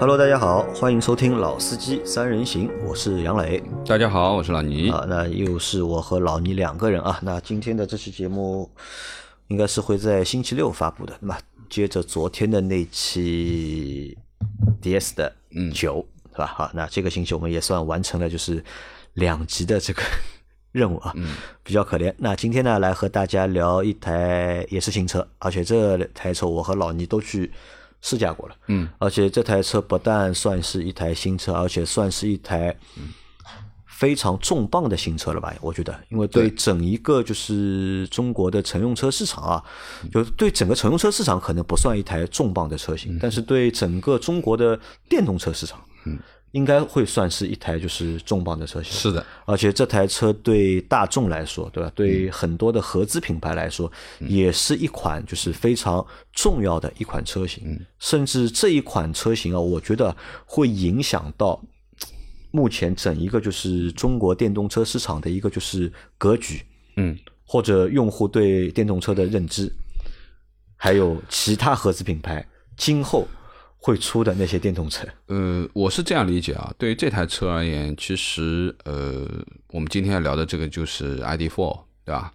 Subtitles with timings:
[0.00, 3.62] Hello，大家好，欢迎收听老司机三人行，我是杨磊。
[3.84, 4.88] 大家好，我是老倪。
[4.90, 7.20] 啊，那又是我和老倪两个人啊。
[7.20, 8.70] 那今天的这期节目
[9.48, 11.36] 应该是会在星期六发布的，那么
[11.68, 14.16] 接着昨天的那期
[14.80, 15.30] DS 的
[15.74, 16.46] 九，是吧？
[16.46, 18.64] 好，那这个星期我们也算完成了，就是
[19.12, 20.00] 两集的这个
[20.72, 21.14] 任务啊，
[21.62, 22.10] 比较可怜。
[22.16, 27.52] 那今天呢，来和大家聊一台也是新车，而且这台车我和老倪都去。
[28.02, 32.76] 试驾过了，嗯，而且这台车不但算是一台新车，而且算是一台
[33.86, 35.54] 非常重磅的新车了吧？
[35.60, 39.64] 我觉得，因为对整一个就是中国的乘用车市场啊，
[40.10, 44.78] 就对整个乘用车市场可能不算一台重磅的车型，但是对整个中国的
[45.08, 46.18] 电动车市场，嗯。
[46.52, 51.92] 应该会算是一台就是重磅的车型，是的，而且这台车对大众来说，对吧？
[51.94, 61.62] 对很多的合资品牌来说，也是一款就是非常重要的一款车型，甚至这一款车型啊，我觉得会影响到
[62.50, 66.60] 目前整一个就是中国电动车市场的一个就是格局，
[66.96, 69.72] 嗯，或者用户对电动车的认知，
[70.74, 72.44] 还有其他合资品牌
[72.76, 73.28] 今后。
[73.82, 76.70] 会出的那些电动车，呃，我是这样理解啊。
[76.76, 79.26] 对于这台车而言，其实呃，
[79.68, 82.30] 我们今天要聊的这个就是 ID.4，对吧？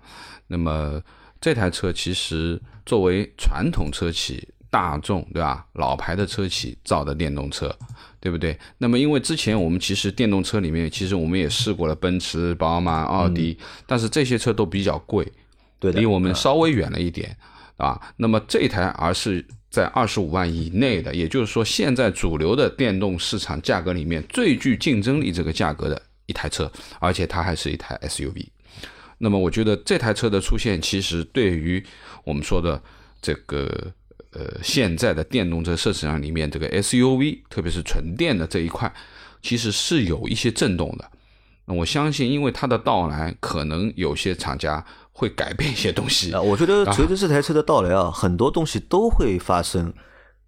[0.47, 0.99] 那么
[1.39, 5.67] 这台车其实作为传统车企大众，对吧？
[5.73, 7.73] 老牌的车企造的电动车，
[8.19, 8.57] 对不对？
[8.79, 15.31] 那么因为之前我们其实电动车里面，其实我们也试过了奔驰、宝马、奥迪，但是这些车都比较贵，
[15.79, 17.38] 对，离我们稍微远了一点
[17.77, 18.01] 啊。
[18.17, 19.45] 那么这台而是。
[19.76, 28.46] 在二十五万以内的，也就是说，现在主流的电动市场价格里面最具竞争力这个价格的一台车，而且它还是一台 SUV。
[29.18, 31.84] 那么，我觉得这台车的出现，其实对于
[32.24, 32.81] 我们说的
[33.22, 33.91] 这个
[34.31, 38.90] 呃现在的电动车市场里面这个 SUV，特别是纯电的这一块，
[39.41, 41.12] 其实是有一些震动的。
[41.66, 44.85] 那我相信，因为它的到来，可能有些厂家。
[45.18, 46.42] 会改变一些东西啊！
[46.42, 49.94] 我觉得随着这台车的到来啊，很多东西都会发生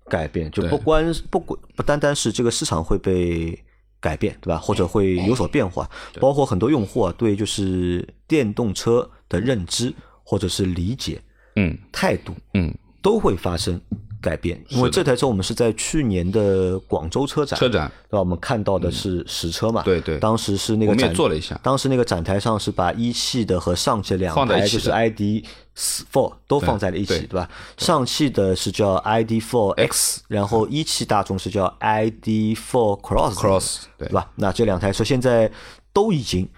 [0.09, 3.57] 改变，就不光不不不单单是这个市场会被
[4.01, 4.57] 改变，对吧？
[4.57, 5.89] 或者会有所变化，
[6.19, 11.21] 包括很多用户啊对就是电动车的认知或者是理解，
[11.55, 12.73] 嗯，态度，嗯，
[13.07, 13.79] 都会发生。
[14.19, 18.19] 改变，因为这台车我们是在去年的广州车展，车展对吧？
[18.19, 19.83] 我们看到的是实车嘛？
[19.83, 25.45] 对对，当时是那个展做了一下，当时那个展台上是把一汽的和上汽两台就是 ID
[25.77, 27.47] Four 都放在了一起，对吧？
[27.77, 34.31] 上汽的是叫 ID Four X，然后一汽大众是叫 ID Four Cross，Cross 对吧？
[34.35, 35.49] 那这两台车现在
[35.93, 36.49] 都已经。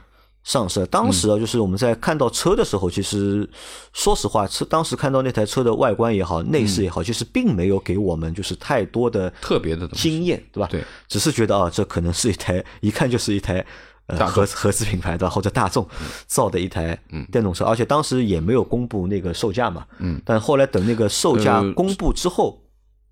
[0.44, 3.48] 上市，当时啊，就是我们在看到车的时候，其实
[3.94, 10.68] 说实话，车当时看到那台车的外观也好，内饰也好，其实并没有给我们就是太多的特别的经验，对吧？
[10.72, 13.64] 对，只是觉得啊，这可能是一台一看就是一台
[14.08, 15.88] 呃合合资品牌的或者大众
[16.26, 16.98] 造的一台
[17.32, 22.60] 电动车，而且当时也没有公布那个售价嘛，嗯，但后来等那个售价公布之后，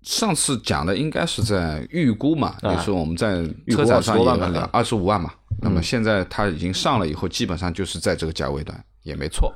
[0.08, 5.30] 上次讲的应该是在预估嘛，就是我们在车展上也聊二十五万嘛。
[5.60, 9.52] 那么现在它已经上了以后，基本上就是在这个价位段，也没错，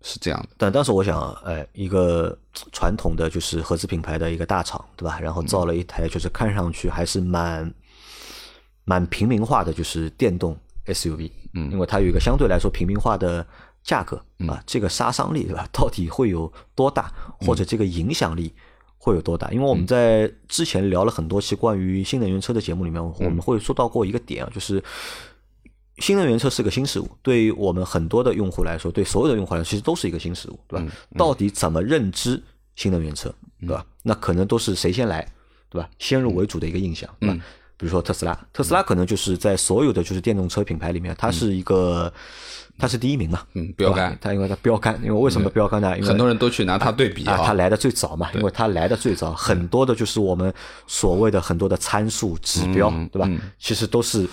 [0.00, 0.48] 是这样的。
[0.56, 2.38] 但当时我想，哎，一个
[2.70, 5.18] 传统的就是合资品牌的一个大厂，对吧？
[5.18, 7.74] 然后造了一台就是看上去还是蛮
[8.84, 13.44] 蛮平民化的，就是电动 SUV，嗯，因为它有一个相对来说平民化的
[13.82, 15.68] 价格啊，这个杀伤力，对吧？
[15.72, 18.54] 到底会有多大，或者这个影响力？
[19.08, 19.50] 会有多大？
[19.50, 24.82] 因为我们在之前聊了很多期关于新能源车的节目里面，我们会说到过一个点啊，就是
[25.98, 30.86] 新能源车是个新事物，对于我们很多的用户来说，对所有的用户来说，其实都是一个新事物，对吧？
[31.16, 32.42] 到底怎么认知
[32.76, 33.84] 新能源车，对吧？
[34.02, 35.26] 那可能都是谁先来，
[35.70, 35.88] 对吧？
[35.98, 37.36] 先入为主的一个印象，对吧？
[37.76, 42.12] 比如说特斯拉，特斯拉可能就是在所有的就是电动车品牌里面，它是一个。
[42.78, 43.42] 它是第一名嘛？
[43.54, 44.16] 嗯，标杆。
[44.20, 45.96] 他因为他标杆，因为为什么标杆呢？
[45.96, 47.40] 因为很多人都去拿它对比啊。
[47.44, 50.52] 它来的最早嘛，因为它来的最早，很多的就是我们
[50.86, 53.28] 所谓的很多的参数指标，对吧？
[53.58, 54.28] 其实都是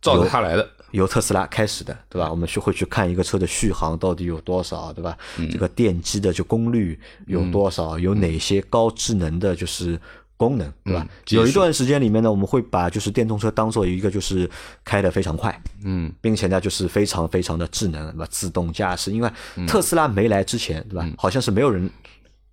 [0.00, 2.30] 照着它来的，由特斯拉开始的，对吧？
[2.30, 5.16] 我们去会去看一个车的续航到底有多少，对吧？
[5.50, 7.98] 这个电机的就功率有多少？
[7.98, 10.00] 有哪些高智能的，就是。
[10.38, 11.06] 功能对吧？
[11.28, 14.48] 有一段时间里面呢，我们会把就是电动车当做一个就是
[14.84, 18.26] 开的非常快，嗯，并且呢就是非常非常的智能，对吧？
[18.30, 19.30] 自动驾驶，因为
[19.66, 21.06] 特斯拉没来之前，对吧？
[21.18, 21.90] 好像是没有人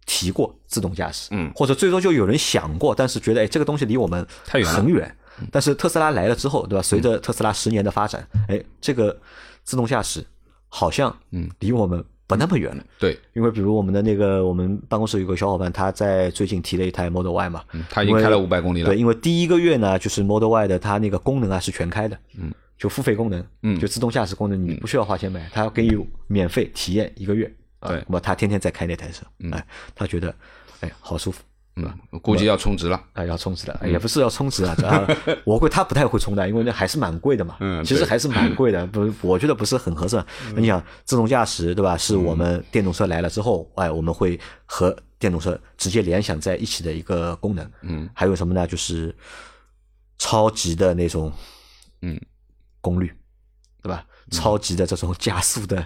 [0.06, 5.16] 提过自动驾驶，嗯，或者最多就有人想过，但是觉得哎这个东西离我们太远很远。
[5.52, 6.82] 但是特斯拉来了之后，对吧？
[6.82, 9.16] 随着特斯拉十年的发展，哎，这个
[9.64, 10.26] 自动驾驶
[10.70, 12.83] 好像嗯离我们不那么远了。
[13.00, 18.89] 对，因为比如我们的那个，我们办公室有个小伙伴，他在最近提了一台 Model Y 嘛，他已经开了五百公里了。
[18.89, 25.95] 对，因为第一个月呢，就是 Model Y 的它那个功能啊是全开的，嗯，就付费功能，嗯，就自动驾驶功能，你不需要花钱买，他要给你
[26.27, 27.45] 免费体验一个月。
[27.81, 29.63] 对，那么他天天在开那台车，哎，
[29.94, 30.33] 他觉得，
[30.80, 31.44] 哎，好舒服。
[31.77, 34.75] 嗯，估计要充值了啊，要充值的，也不是要充值啊，
[35.44, 37.57] 我会他不太会充的，因为那还是蛮贵的嘛。
[37.60, 40.25] 嗯，其实还是蛮贵的，不，我觉得不是很合算。
[40.56, 41.98] 你想，自动驾驶对吧？
[41.98, 47.72] 是我们电动车来了之后，哎，我们会和电动车直接联想在一起的一个功能。
[47.81, 48.66] 嗯，还有什么呢？
[48.66, 49.13] 就是
[50.18, 51.30] 超级的那种，
[52.01, 52.18] 嗯，
[52.80, 53.13] 功率，
[53.83, 54.06] 对吧？
[54.31, 55.86] 超级的这种加速的。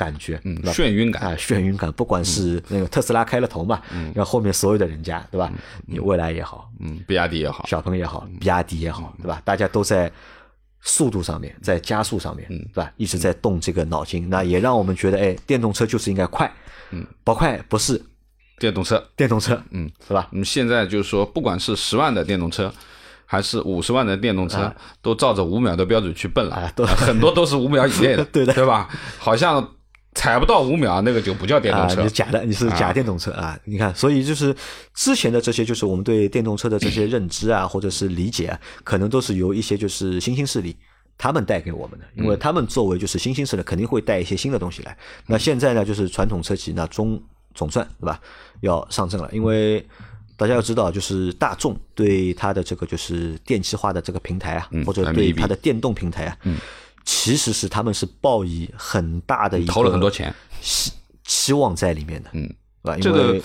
[0.00, 1.22] 感觉，嗯，眩晕感。
[1.22, 5.52] 啊，眩晕感，不管是那个特斯拉开了头嘛，嗯，让后面所有的人家，对吧？
[5.86, 9.42] 你蔚来也好，嗯，比亚迪也好，小鹏也好，比亚迪也好，对吧？
[9.44, 10.10] 大家都在
[10.80, 12.90] 速度上面，在加速上面，嗯，对吧？
[12.96, 16.50] 一直在动这个脑筋，那也让我们觉得，哎，电动车就是应该快，
[16.92, 18.00] 嗯，不快不是。
[18.58, 20.28] 电动车，电动车，嗯，是吧？
[20.32, 22.70] 嗯，现在就是说，不管是十万的电动车，
[23.24, 24.70] 还是五十万的电动车，
[25.00, 28.88] 都照着五秒的标准去奔了，很多都是五秒以内的， 对的，对吧？
[29.18, 29.66] 好像。
[30.14, 33.58] 踩不到五秒，那个就不叫电动车，你是假的，你是假电动车啊！
[33.64, 34.54] 你看，所以就是
[34.92, 40.76] 之前的这些，就是我们对电动车的这些认知啊， 或者是理解啊，可能都是由一些就是新兴势力
[41.16, 44.96] 他们带给我们的，因为他们作为就是新兴势力，肯定会带一些新的东西来。
[45.26, 47.22] 那现在呢，就是传统车企那中
[47.54, 48.20] 总算对吧，
[48.62, 49.86] 要上阵了，因为
[50.36, 56.36] 大家要知道，就是大众对它的这个就是电气化的这个平台啊，或者对它的电动平台啊。
[57.04, 60.92] 其实是他们是抱以很大的一投了很多钱期
[61.24, 62.54] 期望在里面的，嗯，
[63.00, 63.40] 这个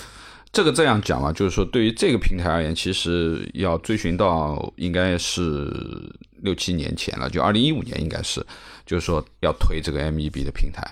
[0.52, 5.72] 这个这样讲嘛，就是说对于这个平台而言，其实要追寻到应该是
[6.42, 8.44] 六七年前了，就二零一五年应该是，
[8.84, 10.82] 就是说要推这个 MEB 的平台。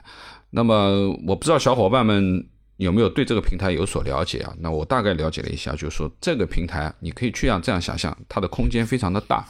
[0.50, 2.46] 那么我不知道小伙伴们
[2.76, 4.54] 有没有对这个平台有所了解啊？
[4.60, 9.46] 那我大概了解了一下，就是说这个平台你可以去让这样想象，它的空间非常的大，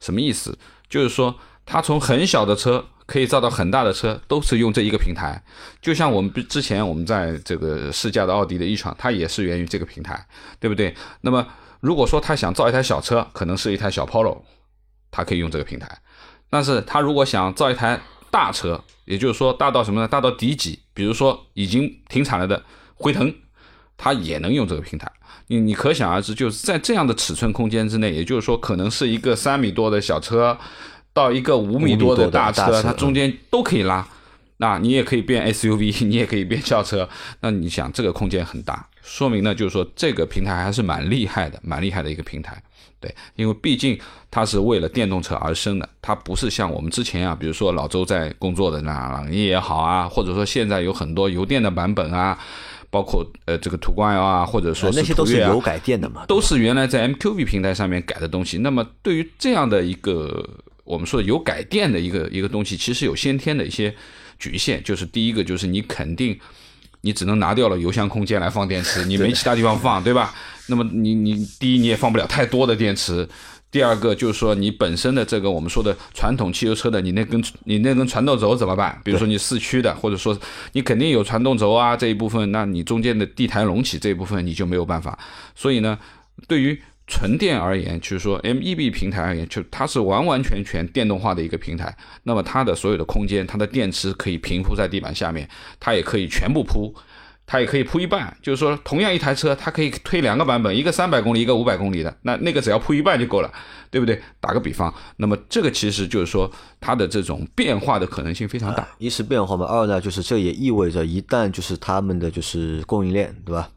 [0.00, 0.56] 什么意思？
[0.88, 1.34] 就是说。
[1.66, 5.42] 它从很小的车可以造到很大的车，都是用这一个平台。
[5.80, 10.26] 就像我们之前我们在这个试驾的奥迪的一创，它也是源于这个平台，
[10.60, 10.94] 对不对？
[11.20, 11.46] 那么
[11.80, 14.42] 如果说他想造一台小车，可能是一台小 Polo，
[15.10, 15.98] 它可以用这个平台。
[16.48, 18.00] 但是他如果想造一台
[18.30, 20.08] 大车，也就是说大到什么呢？
[20.08, 22.62] 大到底级，比如说已经停产了的
[22.94, 23.34] 辉腾，
[23.96, 25.10] 它也能用这个平台。
[25.48, 30.56] 你你可想而知，就是在这样的尺寸空间之内，也就是说可能是一个三米多的小车。
[31.14, 34.06] 到一个五米多的大车，它中间都可以拉，
[34.56, 37.08] 那你也可以变 SUV， 你也可以变轿车。
[37.40, 42.60] 那你想，这个空间很大，说明呢，就是说这个平台还是蛮厉害的，蛮厉害的一个平台。
[42.98, 43.96] 对，因为毕竟
[44.30, 52.36] 它是为了电动车而生的，它不是像我们之前啊，比如说老周在工作的那朗逸也好啊，或者说现在有很多油电的版本啊，
[52.90, 58.58] 包括呃这个途观啊，或者说那些都是油改电的嘛，都是原来在 MQB 平台上面改的东西。
[58.58, 60.44] 那么对于这样的一个。
[60.84, 63.94] 我们说有改电的一个一个东西，其实有先天的一些
[64.38, 66.38] 局限，就是第一个就是你肯定
[67.00, 70.34] 你只能拿掉了油箱空间来放电池， 你没其他地方放，对吧？
[70.68, 73.28] 那么你你第一你也放不了太多的电池，
[73.70, 78.98] 第二个就是说你本身的这个我们说的传统汽油车的你那根你那根传动轴怎么办？
[79.04, 80.38] 比如说你四驱的，或者说
[80.72, 85.18] 你肯定有传动轴啊这一部分，那你中间的地台隆起这一部分你就没有办法。
[85.54, 85.98] 所以呢，
[86.48, 91.94] 对于纯电而言，就是说 MEB 平台而言，就它是完完全全电动化的一个平台。
[92.22, 95.46] 那么它的所有的空间，它的电池可以平铺在地板下面，
[95.78, 96.94] 它也可以全部铺，
[97.44, 98.34] 它也可以铺一半。
[98.40, 102.16] 就是说，同样一台车，它可以推两个版本，一个三百公里，一个五百公里的。
[102.22, 103.52] 那那个只要铺一半就够了，
[103.90, 104.18] 对不对？
[104.40, 108.88] 打个比方，那么这个其实就是说，它的这种变化的可能性非常大。
[108.96, 113.68] 一是变化嘛，二呢就是这也意味着，一旦就是他们的就是供应链，对吧？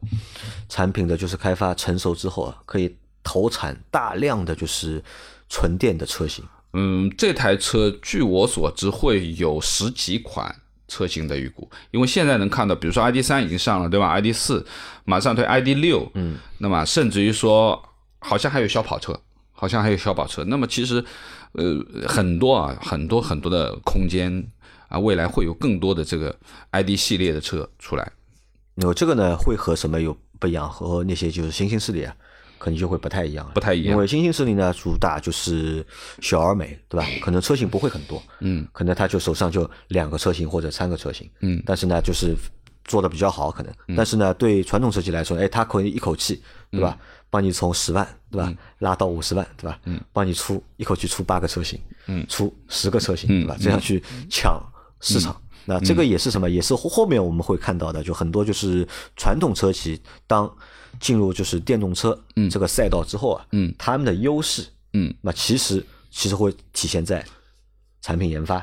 [0.70, 2.96] 产品的就是开发成熟之后啊，可以。
[3.28, 5.04] 投产大量的就是
[5.50, 6.42] 纯电的车型。
[6.72, 10.54] 嗯，这台车据我所知会有十几款
[10.86, 14.64] 车型的预估，因为现在能看到，比如说 ID 三已经上了，对吧？ID 四
[15.04, 17.78] 马上推 ID 六，嗯，那么甚至于说，
[18.20, 19.18] 好像还有小跑车，
[19.52, 20.42] 好像还有小跑车。
[20.44, 21.04] 那么其实，
[21.52, 24.42] 呃，很多啊，很多很多的空间
[24.88, 26.34] 啊，未来会有更多的这个
[26.70, 28.10] ID 系列的车出来。
[28.76, 30.70] 有这个呢，会和什么有不一样？
[30.70, 32.14] 和那些就是新兴势力啊？
[32.58, 33.92] 可能就会不太一样，不太一样。
[33.92, 35.84] 因为新兴势力呢，主打就是
[36.20, 37.06] 小而美，对吧？
[37.22, 42.34] 可能车型不会很多，嗯，可能他就手上就两个车型或者三个车型，嗯，但是呢，就是
[42.84, 43.72] 做的比较好，可能。
[43.96, 46.98] 但是呢，对传统车企来说，哎，它可以一口气，对吧？
[47.30, 48.52] 帮你从十万，对吧？
[48.78, 49.78] 拉到五十万，对吧？
[49.84, 53.54] 嗯，帮你出一口气出八个车型，嗯，出十个车型，对吧？
[53.60, 54.58] 这样去抢
[55.00, 56.48] 市场，那这个也是什么？
[56.48, 60.50] 也是后后面我们会看到的，就很多就是传统车企当
[61.00, 62.18] 进入就是电动车
[62.50, 67.24] 这个赛道之后啊，嗯，他们的优势，嗯，那其实其实会体现在
[68.00, 68.58] 产品研发、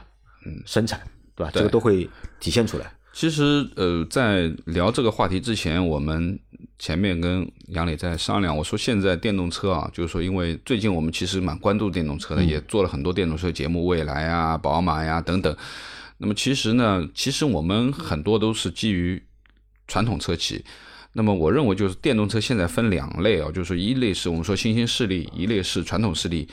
[0.46, 1.00] 嗯生产，
[1.36, 1.52] 对吧？
[1.52, 2.92] 对这个都会体现出来。
[3.14, 6.38] 其实，呃，在聊这个话题之前，我们
[6.78, 15.56] 前面跟杨磊在商量，我说现在电动车啊，就是说，因为最近我们其实蛮关注电动车的，也做了很多电动车节目，蔚来啊、宝马呀等等。
[16.18, 19.24] 那么其实呢，其实我们很多都是基于
[19.88, 20.66] 传统车企。
[21.18, 26.46] 那么我认为就是电动车现在分两类啊，就是一类是我们说新兴势力，一类是传统势力。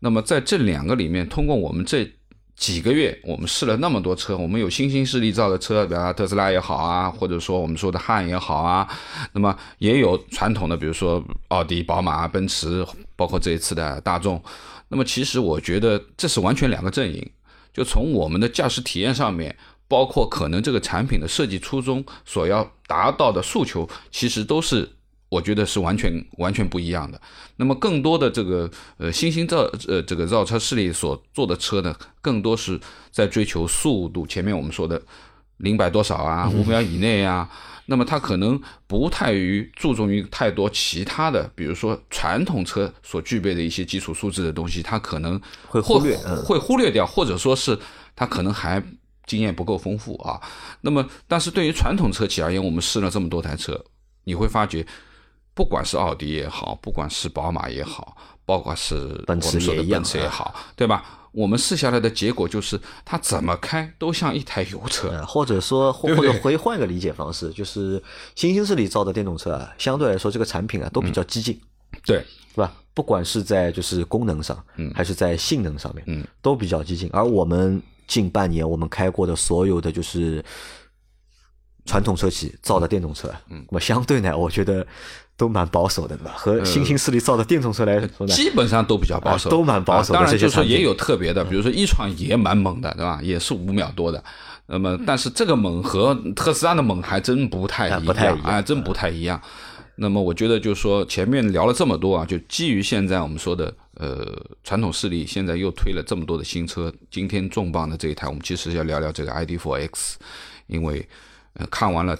[0.00, 2.06] 那么在这两个里面，通过我们这
[2.54, 8.86] 几个月，我们试了那么多车，我们有新兴势力造的车，比如特斯拉也好啊，或者说我们说的汉也好啊，
[9.32, 14.42] 那么也有传统的，比如说奥迪、宝马、奔驰，包括这一次的大众。
[14.88, 17.30] 那么其实我觉得这是完全两个阵营，
[17.72, 19.56] 就从我们的驾驶体验上面，
[19.88, 24.88] 包括可能这个产品的设计初衷所要达到的诉求，其实都是。
[25.32, 27.18] 我觉得是完全完全不一样的。
[27.56, 32.78] 那么更多的这个呃新兴造呃这个造车势力所做的车呢，更多是
[33.10, 34.26] 在追求速度。
[34.26, 35.00] 前面我们说的
[35.56, 37.48] 零百多少啊，五秒以内啊，
[37.86, 47.78] 那么它可能不太于注重于太多其他的，比如说传统车所具备的一些基础素质的东西，它可能会忽略嗯会忽略掉，或者说是
[48.14, 48.82] 它可能还
[49.26, 50.40] 经验不够丰富啊。
[50.80, 53.84] 那么，但是对于传统车企而言，我们试了这么多台车，
[54.24, 54.86] 你会发觉。
[55.54, 61.04] 不管是奥迪也好，不管是宝马也好，包括是奔驰我们说的也奔驰也好，对吧？
[61.30, 65.08] 我们试下来的结果就是，它怎么开都像一台油车。
[65.08, 68.02] 呃，或者说，或者回换一个理解方式，就是
[68.34, 71.60] 新兴势力造的电动车啊，相对来说这个产品啊都比较激进，
[72.06, 72.24] 对，
[72.54, 72.72] 是吧？
[72.94, 77.10] 不管是在就是功能上，嗯还是在性能上面，嗯，都比较激进。
[77.12, 80.44] 而我们近半年我们开过的所有的就是
[81.86, 84.86] 传统车企造的电动车，嗯，那么相对呢，我觉得
[85.34, 86.34] 都蛮保守的，对吧？
[86.36, 93.18] 和新兴势力造的电动车来说呢，基本上都比较保守，啊都蛮保守当然，就是说也有特别的，比如说一创也蛮猛的，对吧？
[93.22, 94.22] 也是五秒多的。
[94.66, 99.40] 那么，但是这个猛和特斯拉的猛还真不太一样，啊不太一样啊，真不太一样。
[99.96, 104.26] 那么，我觉得就是说，前面聊了这么多啊，就基于现在我们说的，呃，
[104.64, 110.14] 传统势力现在又推了这么多的新车，今天重磅的这一台，我们其实要聊聊这个 ID.4X，
[110.66, 111.06] 因为
[111.54, 112.18] 呃，看完了，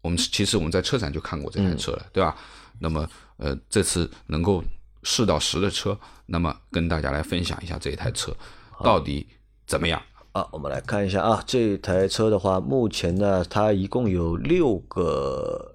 [0.00, 2.34] 我们其实我们在车展就看过这台车了，对吧？
[2.78, 4.64] 那么呃，这次能够
[5.02, 8.34] 试到实的车，那么跟大家来分享一下这一台车
[8.82, 9.26] 到底
[9.66, 10.00] 怎么样？
[10.32, 15.71] 啊，我们来看一下啊，这台车的话，目前呢，它一共有六个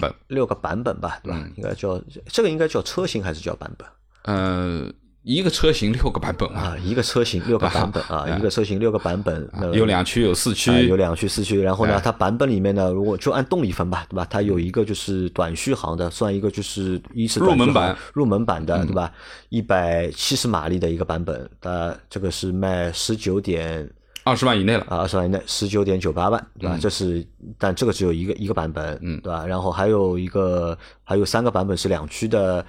[0.00, 1.38] 版本，六个版本吧，对吧？
[1.42, 3.86] 嗯应该叫这个应该叫车型还是叫版本
[4.24, 4.90] 呃，
[5.22, 6.78] 一个车型六个版本啊，啊？
[6.78, 14.26] 一个车型六个版本 啊，一个车型六个版本，有两驱有四驱，啊有两驱四驱，然后呢哎，它版本里面呢，如果就按动力分吧，对吧？
[14.28, 19.12] 它有一个就是短续航的，算一个就是一是入门版，入门版的，对吧？
[19.48, 23.88] 一百七十马力的一个版本，它这个是卖十九点
[24.24, 24.84] 二十万以内了。
[24.88, 26.78] 啊，二十万以内，十九点九八万，对吧？
[26.80, 27.26] 这是，
[27.58, 29.46] 但这个只有一个一个版本，嗯对吧？
[29.46, 32.64] 然后还有一个，还有三个版本是两驱的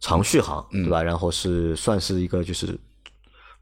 [0.00, 1.02] 长续航，嗯对吧？
[1.02, 2.78] 然后是算是一个就是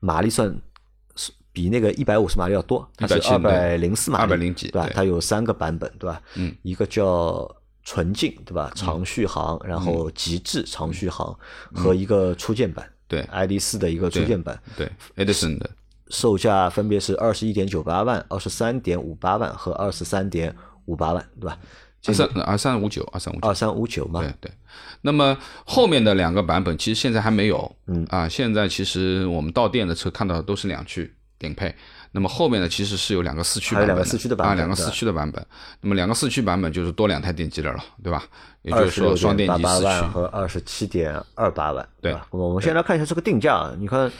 [0.00, 4.94] 马力算是比那个一百五十马力要多，它是170二百零四马力，204几对吧对？
[4.94, 6.20] 它有三个版本，对吧？
[6.34, 7.48] 嗯，一个叫
[7.82, 8.70] 纯净，对吧？
[8.74, 11.34] 长续航，然后极致长续航
[11.72, 15.70] 和一个初见版，对，ID 四的一个初见版，对，Edison 的，
[16.10, 21.58] 售价分别是二十一点九八万、二十三点五八万和二十三点五八万，对吧？
[22.06, 23.48] 二三二三五九，二三五九。
[23.48, 24.52] 二三五九嘛，对对，
[25.00, 31.74] 那么后面的两个版本其实现在还没有，嗯啊，现在其实我们到店的车看到的都是两驱顶配，
[32.16, 35.46] 那么后面呢其实是有两个四驱版本两个四驱的版本啊，两个四驱的版本，
[35.82, 38.24] 那么两个四驱版本就是多两台电机的了，对吧？
[38.62, 42.26] 也就是说双电机四驱，和二十七点二八万，对吧？
[42.30, 44.10] 我们先来看一下这个定价啊，你看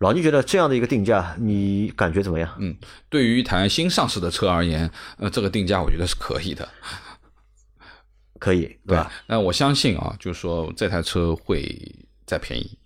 [0.00, 2.54] 老倪觉得这样的一个定价，你感觉怎么样？
[2.58, 2.76] 嗯，
[3.08, 6.68] 对于一台新上市的车而言，呃，这个定价我觉得是可以的，
[8.38, 9.10] 可以，对吧？？
[9.26, 11.66] 那我相信啊，就是说这台车会
[12.26, 12.78] 再便宜，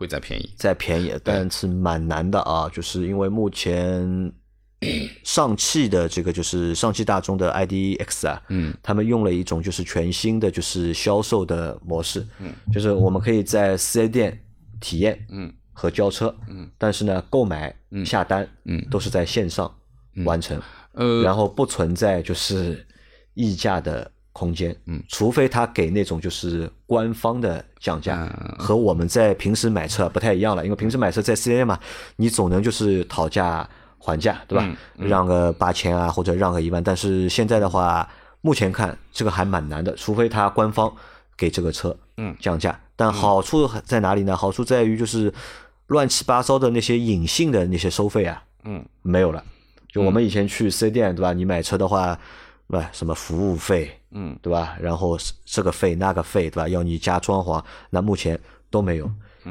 [0.00, 0.50] 会再便宜。
[0.56, 4.32] 再便宜，但是蛮难的啊，就是因为目前
[5.22, 14.42] 上汽的这个就是上汽大众的 IDX 啊，嗯，他们用了一种就是全新的就是销售的模式，嗯，就是我们可以在四 S 店
[14.80, 17.76] 体验，嗯，和交车，嗯，但是呢，购买、
[18.06, 18.82] 下单，嗯。
[18.90, 19.70] 都是在线上
[20.24, 20.58] 完成，
[20.92, 22.86] 呃，然后不存在就是
[23.34, 31.78] 溢价的空间，嗯，除非他给那种就是官方的降价，嗯和我们在平时买车不太一样了，因为平时买车在四 S 店嘛，
[32.16, 33.68] 你总能就是讨价
[33.98, 34.66] 还价，对吧？
[34.96, 36.82] 让个八千啊，或者让个一万。
[36.82, 38.08] 但是现在的话，
[38.40, 40.90] 目前看这个还蛮难的，除非他官方
[41.36, 42.80] 给这个车嗯降价。
[42.96, 44.34] 但好处在哪里呢？
[44.34, 45.30] 好处在于就是
[45.88, 49.44] 乱七八糟的那些隐性的那些收费啊，嗯，没有了。
[49.92, 51.32] 就我们以前去四 S 店，对吧？
[51.32, 52.18] 你买车的话，
[52.70, 52.88] 对吧？
[52.92, 54.76] 什么服务费，嗯，对吧？
[54.80, 56.68] 然后这个费那个费，对吧？
[56.68, 58.38] 要你加装潢，那目前
[58.70, 59.10] 都没有。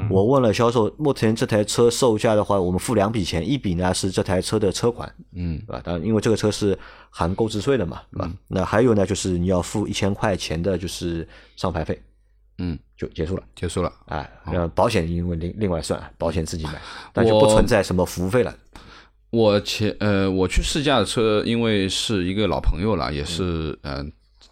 [0.10, 5.82] 我问了销售，目前这台车售价的话，我们付两笔钱，一笔呢是这台车的车款，嗯，对吧？
[5.84, 6.78] 当然，因为这个车是
[7.10, 8.32] 含购置税的嘛，对吧？
[8.48, 12.00] 那还有呢，就是你要付一千块钱的，就是上牌费，
[12.60, 13.44] 嗯，就结束了。
[13.56, 13.92] 结束了。
[14.06, 16.80] 哎，呃，保险因为另另外算，保险自己买，
[17.16, 18.56] 那就不存在什么服务费了。
[19.32, 24.06] 我前呃，我去试驾的车，因为是一个老朋友了，也是嗯、呃，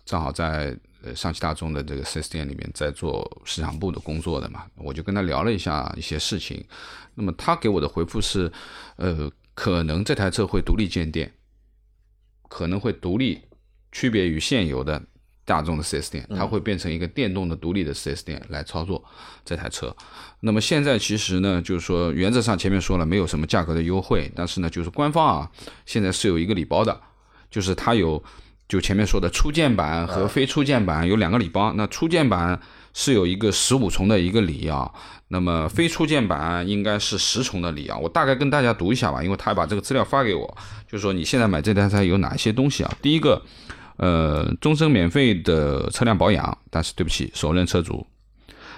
[0.05, 6.63] 正好在呃上汽大众的这个 4S 店里面在做市场部的工作的嘛，我就跟他聊了一下一些事情。
[7.15, 8.51] 那么他给我的回复是，
[8.97, 11.33] 呃，可能这台车会独立建店，
[12.47, 13.41] 可能会独立
[13.91, 15.01] 区别于现有的
[15.47, 19.01] 大众的 4S 店，它会变成一个电动的独立的 4S 店来操作
[19.45, 19.95] 这台车。
[20.41, 25.49] 那么现在其实呢，就是说原则上前面说了没有什么价格的优惠，但是呢，就是官方啊
[25.85, 26.99] 现在是有一个礼包的，
[27.49, 28.21] 就是它有
[28.67, 31.71] 就前面说的初见版和非初见版有两个礼包。
[31.77, 32.59] 那初见版
[32.93, 34.91] 是有一个十五重的一个礼啊，
[35.29, 37.97] 那么非初见版应该是十重的礼啊。
[37.97, 40.57] 我大概跟大家读一下吧，因为他把这个资料发给我，
[40.91, 42.93] 就是说你现在买这台车有哪些东西啊？
[43.01, 43.41] 第一个。
[43.97, 48.05] 呃，终身免费的车辆保养，但是对不起，首任车主。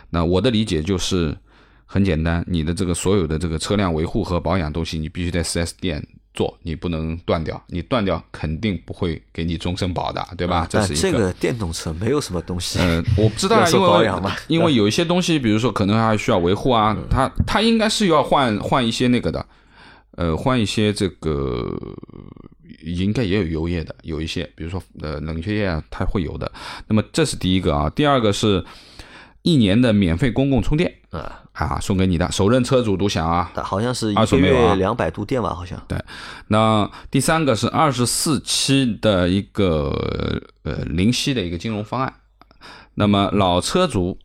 [0.10, 1.38] 那我的理解就是
[1.86, 10.66] 很简单，你的这个所有的这个车辆维护和保养东西，你必须在 4S 店做，你不能断掉，你断掉肯定不会给你终身保的，对吧？
[10.70, 12.80] 这是一个这个电动车没有什么东西。
[12.80, 19.46] 嗯，我不知道，因为因为有一些东西，比如说可能还需要维护啊，它它应该是要换换一些那个的，
[20.20, 21.78] 呃，换一些这个。
[22.84, 26.50] 应该也有油液的，有一些，比如说呃冷却液啊，它会有的。
[26.88, 28.64] 那么这是第一个啊，第二个是
[29.42, 33.52] 一年的免费公共充电啊啊，送给你的，首任车主独享啊。
[33.56, 35.84] 好像是一个月两百度电吧，好像。
[35.90, 36.02] 对，
[36.48, 42.14] 那第三个是二十四期的一个呃零息的一个金融方案。
[42.94, 44.18] 那么老车主，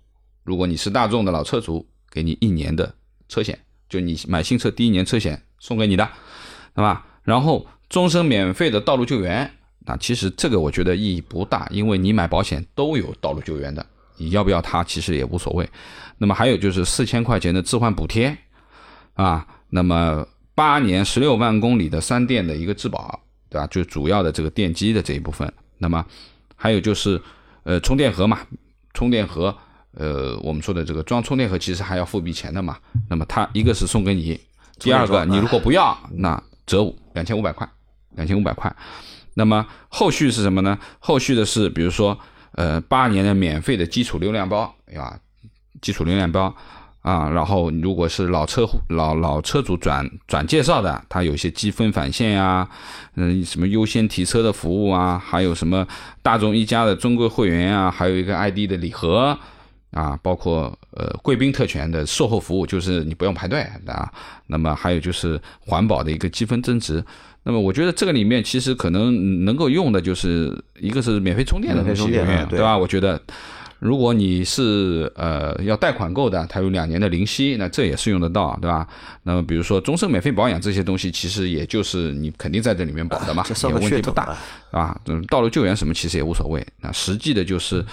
[0.45, 2.95] 如果你是大众的老车主，给你一年的
[3.29, 6.05] 车险，就你买新车第一年车险送给你的，
[6.75, 7.07] 对吧？
[7.23, 7.67] 然后。
[7.91, 9.49] 终身免费的道路救援，
[9.87, 15.69] 那其实这个我觉得意义不大，因为你买保险都有道路救援的，你要不要它其实也无所谓。
[16.19, 18.37] 那么还有就是四千块钱的置换补贴
[19.13, 23.67] 啊，那么八年十六万公里的三电的一个质保，对吧？
[23.69, 25.53] 就主要的这个电机的这一部分。
[25.79, 26.05] 那么
[26.57, 27.21] 还有就是
[27.63, 28.41] 呃充电盒嘛，
[28.93, 29.57] 充电盒，
[29.93, 32.77] 呃我们说的这个装充电盒其实还要付笔钱的嘛。
[33.09, 34.41] 那么它一个是送给你，
[34.79, 37.69] 第二个你如果不要，那折五两千五百块。
[38.17, 38.73] 两千五百块，
[39.35, 40.79] 那么后续是什么呢？
[41.01, 42.17] 后续的是，比如说，
[42.53, 45.19] 呃，八年的免费的基础流量包，对吧？
[45.83, 46.55] 基础流量包
[47.03, 52.69] 啊，然后如果是老车老老车主转转介绍的，他有一些积分返现呀，
[53.17, 55.85] 嗯，什么优先提车的服务啊，还有什么
[56.23, 59.37] 大众一家的尊贵会员啊，还有一个 ID 的礼盒
[59.95, 64.13] 啊，包括呃贵宾特权的售后服务，就是你不用排队啊。
[64.49, 67.03] 那么还有就是环保的一个积分增值。
[67.45, 72.77] 那么我觉得这个里面其实可能能够用的就是一个是免费充电的东西，对吧？
[72.77, 73.21] 我觉得
[73.79, 78.89] 如果你是呃要贷款购的，它有两年的零息，那这也是用得到，对吧？
[79.23, 84.35] 那么比如说终身免费保养这些东西，其实也就是你肯定在这里面保的嘛，也问题不大，
[84.71, 86.67] 啊，道路救援什么其实也无所谓。
[86.81, 87.85] 那实际的就是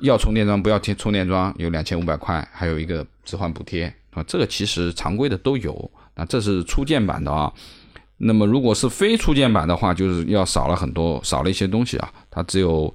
[0.00, 5.90] 要充电桩不要贴充电桩，有两千五百块，还有一个置换补贴啊，这个其实常规的都有。
[6.14, 7.52] 那这是初见版的啊。
[8.18, 12.10] 那么，如果是非初见版的话，就是要少了很多，少了一些东西啊。
[12.30, 12.92] 它只有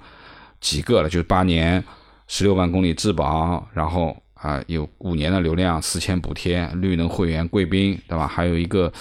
[0.60, 1.82] 几个了，就是八年
[2.26, 8.26] 十六万公里质保，然后啊有五年的流量，四千补贴，绿能会员贵宾，对吧？
[8.26, 8.92] 还有一个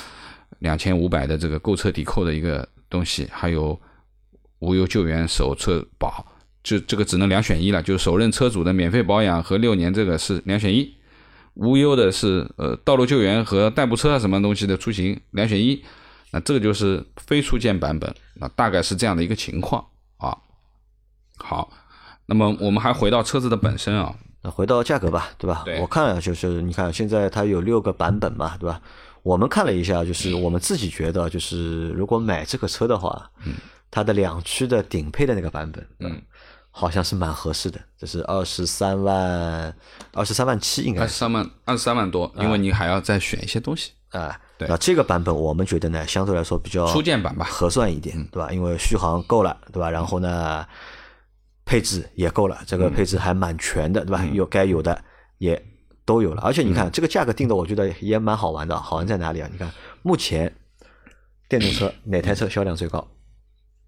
[0.60, 3.80] 两千五百的这个购车抵扣的一个东西，还有
[4.60, 6.24] 无忧救援首车保，
[6.64, 10.96] 就这个只能两选一了，就是首任车主的免费保养和六年这个是两选一，
[11.56, 15.84] 无忧的是呃道路救援和代步车什么东西的出行两选一。
[16.34, 19.86] 那这个就是非初见版本，那大概是这样的一个情况
[20.18, 20.38] 啊。
[21.38, 21.70] 好，
[22.26, 25.66] 那么我们还回到车子的本身啊，那回到价格吧，对吧？
[25.82, 28.82] 我看了就是你看现在它有六个版本嘛，对吧？
[29.24, 33.54] 我们看了一下，就是我们自己觉得，就是如果买这个车的话，嗯，
[33.92, 36.20] 它的两驱的顶配的那个版本，嗯，
[36.72, 39.76] 好像是蛮合适的，这是二十三万，
[40.14, 44.40] 二十三万七应该，二十三万，二十三万多，因为你还要再选一些东西啊。
[44.58, 48.52] 对那这个版本我们觉得呢，相对来说比较初见版吧合算一点，对吧？
[48.52, 49.90] 因为续航够了，对吧？
[49.90, 50.66] 然后呢，
[51.66, 54.24] 配置也够了，这个配置还蛮全的，对吧？
[54.32, 55.04] 有该有的
[55.40, 55.62] 也
[56.06, 58.80] 都有了，而且你看这个价格定的，我觉得也蛮好玩的。
[58.80, 59.50] 好玩在哪里啊？
[59.52, 59.70] 你看
[60.04, 60.56] 目前
[61.50, 63.06] 电动车 哪台车销量最高？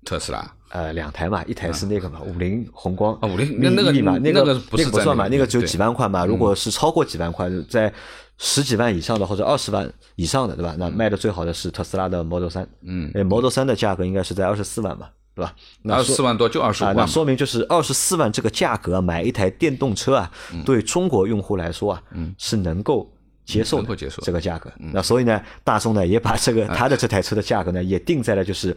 [0.06, 0.52] 特斯拉。
[0.70, 3.14] 呃，两台嘛，一台是那个嘛，五菱宏光。
[3.22, 6.26] 啊五菱那那个嘛，那那个那个不算嘛，那个只有几万块嘛。
[6.26, 7.94] 如果是超过几万块，在
[8.40, 10.76] 十几万以上的或者二十万以上的，对吧？
[10.80, 15.54] 那卖的最好的是特斯拉的 Model 三，嗯，哎，Model 三的价格应该是在二十四万吧，对吧？
[15.84, 20.64] 那二十四万多就二十五啊，万，那说明就是二十四万这个价格买一台电动车啊，嗯。
[20.64, 22.02] 对中国用户来说啊，
[22.40, 23.08] 是能够
[23.46, 24.72] 接受的能够接受嗯这个价格。
[24.80, 28.76] 那所以呢，大众呢也把这个它的这台车的价格呢也定在了就是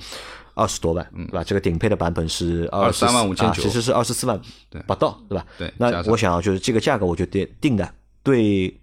[0.56, 1.44] 二十多万，对吧？
[1.44, 4.40] 这个顶配的版本是二十三万5900啊其实是二十四万
[4.86, 5.46] 不到，对吧？
[5.58, 7.86] 对那我想啊就是这个价格，我觉得定的
[8.22, 8.74] 对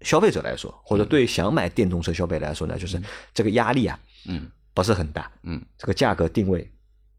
[0.00, 3.00] 消费者来说，或嗯者对想买电动车消费来说呢，就是
[3.34, 6.66] 这个压力啊，嗯不是很大，嗯这个价格定位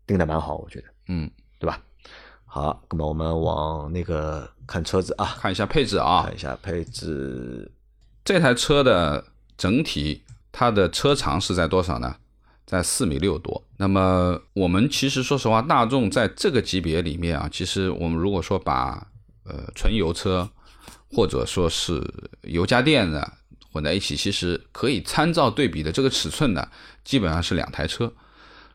[0.07, 0.87] 定的蛮好，我觉得。
[1.07, 1.79] 嗯，对吧？
[2.45, 7.71] 好，那么我们往那个看车子啊，看一下配置啊看，一下配置，
[8.23, 9.23] 这台车的
[9.55, 12.15] 整体它的车长是在多少呢？
[12.65, 13.63] 在四米六多。
[13.78, 19.08] 那么我们其实说实话，大众在这个级别里面啊，其实我们如果说把
[19.43, 20.49] 呃纯油车
[21.12, 22.01] 或者说是
[22.43, 23.34] 油加电的
[23.71, 26.67] 混在一起，其实可以参照对比的这个尺寸呢，
[27.04, 28.12] 基本上是两台车。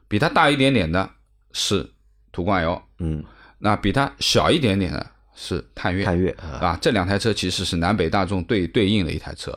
[0.09, 1.09] 比它大一点点的
[1.53, 1.89] 是
[2.33, 3.25] 途观 L，嗯，
[3.59, 6.05] 那比它小一点点的是探岳。
[6.05, 9.57] 探岳啊，啊，这两台车其实是南北大众对对应的一台车。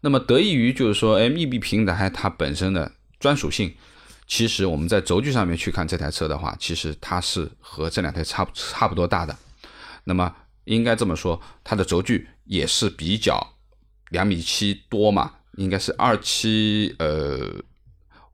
[0.00, 3.72] 那么得益于就是说，，M E B 平台它本身的专属性，
[4.26, 9.36] 其实我们在轴距上面去看这台车的话，其实它是和这两台差不差不多大的。
[10.04, 13.54] 那么应该这么说，它的轴距也是比较
[14.08, 17.38] 两米七多嘛，应该是二七呃，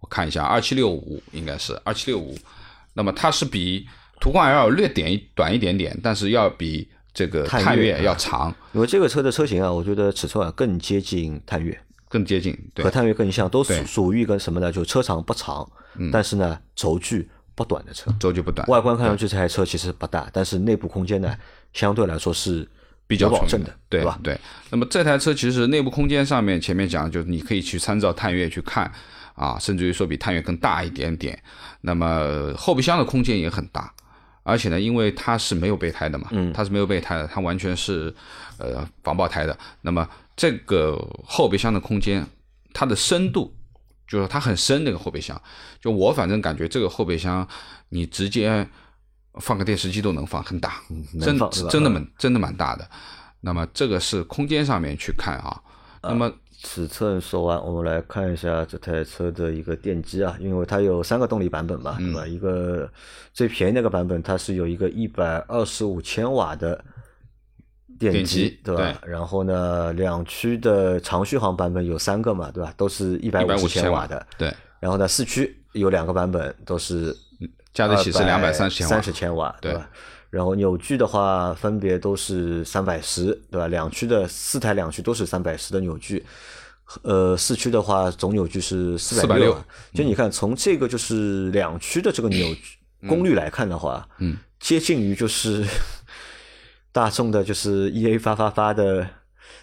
[0.00, 2.38] 我看一下，二七六五应该是二七六五。
[2.94, 3.86] 那么它是比
[4.20, 12.56] 途观 L 略点一短一点点，但是要比这个探探岳要长，因为这个车的车型啊，我觉得尺寸啊更接近探岳，更接近。
[12.74, 14.70] 对和，探岳更像，都属属于一个什么呢？
[14.70, 15.68] 就车长不长，
[16.12, 18.14] 但是呢轴距不短的车。
[18.18, 21.34] 轴距不短，外观看上去这台车其实不大，但是内部空间呢
[21.72, 22.68] 相对来说是
[23.06, 24.18] 比较保证的，对吧？
[24.22, 24.38] 对。
[24.70, 28.90] 那么这台车其实内部空间上面，前面讲就是你可以去参照探岳去看
[29.34, 31.40] 啊，甚至于说比探岳更大一点点。
[31.80, 33.92] 那么后备箱的空间也很大，
[34.42, 38.12] 而且呢，因为它是没有备胎的嘛，嗯它是没有备胎的，它完全是
[38.58, 39.56] 呃防爆胎的。
[39.82, 42.24] 那么这个后备箱的空间，
[42.72, 43.52] 它的深度。
[44.08, 45.42] 就是它很深那个后备箱，
[45.80, 47.44] 就我反正感觉这个后备箱，
[47.88, 48.64] 你直接
[49.40, 50.80] 放个电视机都能放，很大，
[51.20, 51.36] 真
[51.68, 52.88] 真的蛮真的蛮大的。
[53.40, 55.60] 那么这个是空间上面去看啊。
[56.04, 62.24] 那么尺寸说完，我们来看一下这台车的一个电机啊，因为它有三个动力版本嘛，嗯对吧？
[62.24, 62.88] 一个
[63.32, 66.84] 最便宜那个版本，它是有一个一百二十五千瓦的
[67.98, 69.00] 电电机机，对吧？
[69.06, 72.72] 然后呢，两驱的长续航版本有三个嘛，对吧？
[72.76, 74.26] 都是一百五十千瓦瓦的。
[74.38, 77.16] 对，然后呢，四驱有两个版本，都是
[77.72, 79.88] 加在一起是两百三十千瓦三，十千瓦，对对吧？
[80.30, 83.68] 然后扭矩的话，分别都是三百十，对吧？
[83.68, 86.22] 两驱的四台两驱都是三百十的扭矩，
[87.02, 89.56] 呃，四驱的话总扭矩是四百460
[89.94, 92.76] 就你看，从这个就是两驱的这个扭矩
[93.08, 95.64] 功率来看的话，嗯，接近于就是
[96.96, 99.06] 大众的就是 E A 发发发的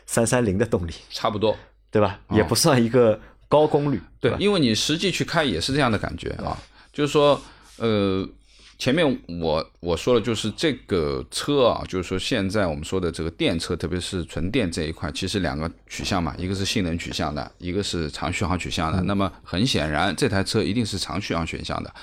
[0.06, 1.58] 三三零的动力，差不多。
[1.90, 2.20] 对吧？
[2.32, 4.06] 也不算一个高功率，吧，？
[4.20, 6.58] 对因为你实际去开也是这样的感觉啊，
[6.92, 7.40] 就是说，
[7.78, 8.28] 呃，
[8.78, 19.02] 前面我我说了，就是这个车啊，就是说现在我们说的这个电车，特别是纯电这一块，其实两个取向嘛，一个是性能取向的，一个是长续航取向的。
[19.04, 21.94] 那么很显然，这台车一定是长续航选项的，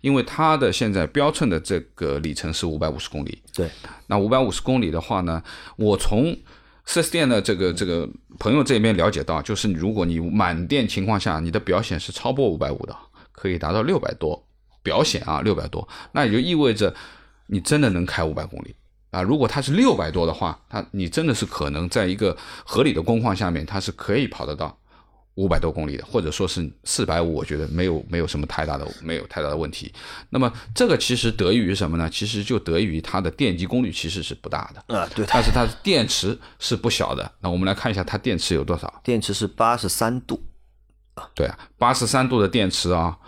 [0.00, 3.40] 因为它的现在标称的这个里程是五百五十公里。
[3.54, 3.70] 对，
[4.08, 5.42] 那五百五十公里的话呢，
[5.76, 6.36] 我从
[6.84, 8.08] 四 S 店的这个这个
[8.38, 12.94] 朋友这边了解到，就是如果你满电情况下，你的表显是超过五百五的，
[13.32, 14.45] 可以达到六百多，
[14.86, 16.94] 表显啊六百多，那也就意味着
[17.48, 18.72] 你真的能开五百公里
[19.10, 19.20] 啊。
[19.20, 24.78] 如果它是六百多的话，它你真的是可能在一个合理的工况下面，它是可以跑得到
[25.34, 29.92] 五百多公里的，或者说是四百五，我觉得没有没有什么太大的没有太大的问题。
[30.30, 32.08] 那么这个其实得益于什么呢？
[32.08, 34.96] 其实就得益于它的电机功率其实是不大的。
[34.96, 37.28] 啊，对，它但是它的电池是不小的。
[37.40, 39.00] 那我们来看一下它电池有多少？
[39.04, 40.40] 电池是八十三度
[41.34, 43.18] 对啊，八十三度的电池啊。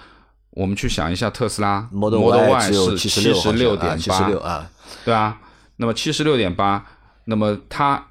[0.51, 4.71] 我们去想一下，特斯拉，Model Y 是七十十六点七十六啊，
[5.05, 5.41] 对啊。
[5.77, 6.85] 那么七十六点八，
[7.25, 8.05] 那么它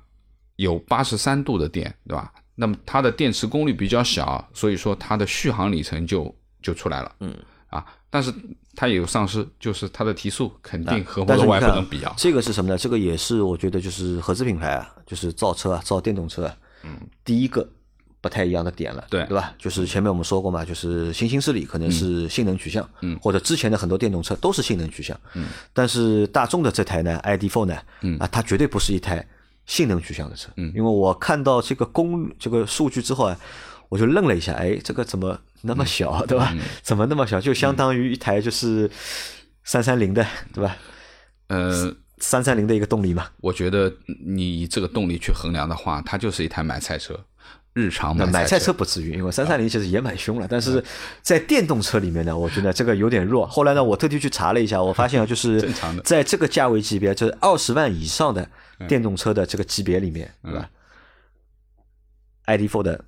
[0.56, 2.32] 有八十三度的电，对吧？
[2.56, 7.12] 那么它的电池功率比较小，所以说它的续航里程就就出来了。
[7.20, 7.36] 嗯，
[7.68, 8.34] 啊，但是
[8.74, 12.14] 它也有丧失，就是它的提速肯定和 Model 你 Y 不能比啊。
[12.18, 12.78] 这个是什么呢？
[12.78, 17.68] 这个也是我觉得就是合资品牌啊，就是造车啊，造电动车啊，嗯，第一个
[18.22, 19.24] 不太一样的点了，对。
[19.26, 19.54] 对吧？
[19.58, 28.18] 就是前面我们说过嘛，就是新兴势力可能是性能取向，嗯，或者之前的很多电动车都是性能取向，嗯，但是大众的这台呢，ID.4 呢，嗯。
[28.20, 29.26] 啊，它绝对不是一台
[29.66, 33.38] 性能取向的车，嗯，因为我看到这个功这个数据之后啊，
[33.90, 36.56] 我就愣了一下，哎，这个怎么那么小，对吧？
[36.82, 37.40] 怎么那么小？
[37.40, 38.90] 就相当于一台就是
[39.64, 40.76] 三三零的，对吧？
[41.48, 43.28] 呃，三三零的一个动力嘛。
[43.42, 43.92] 我觉得
[44.26, 47.18] 你以这个动力去衡量的话，它就是一台买菜车，
[47.78, 48.74] 日常那买菜车车。
[48.74, 50.84] 不至于，因为三三零其实也蛮凶了，但是
[51.22, 53.46] 在电动车里面呢，我觉得这个有点弱。
[53.46, 56.02] 后来呢，我特地去查了一下，我发现啊， 就是正常的。
[56.02, 58.50] 在这个价位级别，就是二十万以上的
[58.88, 60.70] 电动车的这个级别里面，对吧
[62.48, 63.06] ？ID.4 的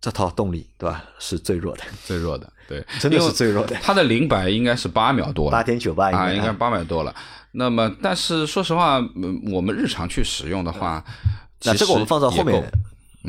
[0.00, 1.04] 这套动力，对吧？
[1.18, 7.14] 是最弱的，最弱的，对，真的是最弱的，它的零百应该是八秒多了，八点九八啊，应该八秒多了。
[7.52, 11.04] 那么，但是说实话，嗯我们日常去使用的话，
[11.64, 12.78] 那这个我们放到后面够，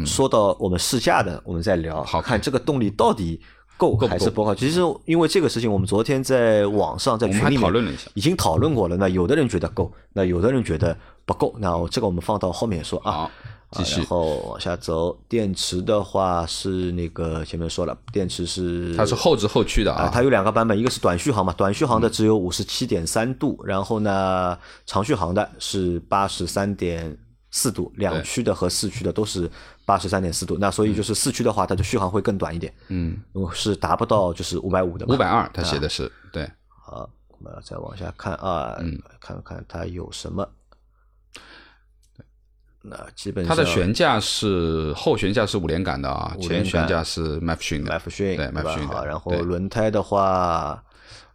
[0.06, 3.40] 说到我们试驾的，我们再聊，好看这个动力到底
[3.78, 4.56] 够还是不够。
[4.56, 8.96] 其实因为这个事情，我们昨天在网上在群里面讨论了一下已经讨论过了。
[8.98, 11.54] 那有的人觉得够，那有的人觉得不够。
[11.60, 13.12] 那我这个我们放到后面说啊。
[13.12, 13.32] 好，
[13.72, 14.06] 继续啊然。
[14.08, 27.18] 后往下走，电池的话是那个前面说了，电池是它是后置后驱的啊，啊，它有两个版本，一个是短续航嘛，短续航的只有五十七点三度，然后呢，长续航的是八十三点
[27.50, 29.50] 四度，两驱的和四驱的都是
[29.92, 30.58] 八十三点四度。
[30.58, 33.18] 那所以就是四驱的话，它的续航会更短一点，嗯，
[33.52, 35.14] 是达不到就是五百五的嘛。
[35.14, 36.50] 五百二，它写的是对，
[36.86, 38.98] 好，我们再往下看啊，嗯。
[39.20, 40.48] 看看它有什么。
[42.84, 48.76] 那基本它的悬架是后悬架是五连杆的啊，前悬架是麦弗逊的，麦弗逊对麦弗吧？
[48.76, 48.96] 逊的。
[48.96, 50.84] 好然后轮胎的话，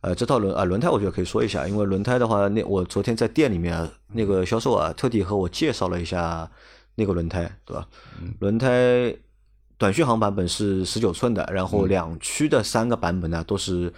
[0.00, 6.50] 呃，这套轮啊轮胎我觉得可以说一下，因为轮胎的话，那我昨天在店里面啊那个销售啊特地和我介绍了一下
[6.96, 7.86] 那个轮胎，对吧？
[8.20, 9.14] 嗯轮胎
[9.78, 13.92] 短续航版本是十九寸的，然嗯后两驱的三个版本呢都是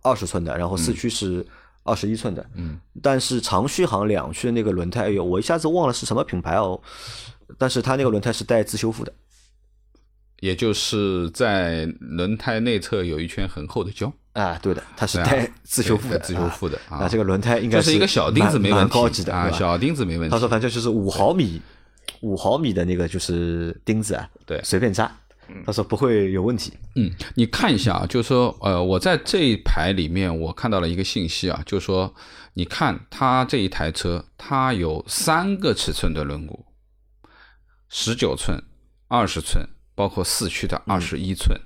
[0.00, 1.44] 二十寸的，然后四驱是
[1.82, 2.44] 二十一寸的。
[2.54, 6.80] 嗯，但是长续航两驱的那个轮胎，哎呦，我一下子忘了是什么品牌哦。
[7.58, 9.12] 但是它那个轮胎是带自修复的，
[10.40, 20.32] 也就是在轮胎内侧有一圈很厚的胶，啊，对的，它是带自修复的，对自修复的啊这个轮胎应该就是一个小钉子没问题，蛮高级的啊，小钉子没问题。
[20.32, 21.62] 他说反正就是五毫米，
[22.20, 25.10] 五毫米的那个就是钉子啊，对随便扎，
[25.64, 26.72] 他说不会有问题。
[26.94, 32.12] 嗯，你看一下啊，就是说，呃，我在这一排里面，我看到了一个信息啊，就是说，
[32.54, 36.58] 你看它这一台车，它有三个尺寸的轮毂，
[37.88, 38.60] 十九寸、
[39.08, 41.60] 二十寸，包括四驱的二十一寸。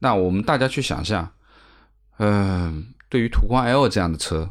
[0.00, 1.32] 那我们大家去想象，
[2.18, 4.50] 嗯、对于途观 L 这样的车，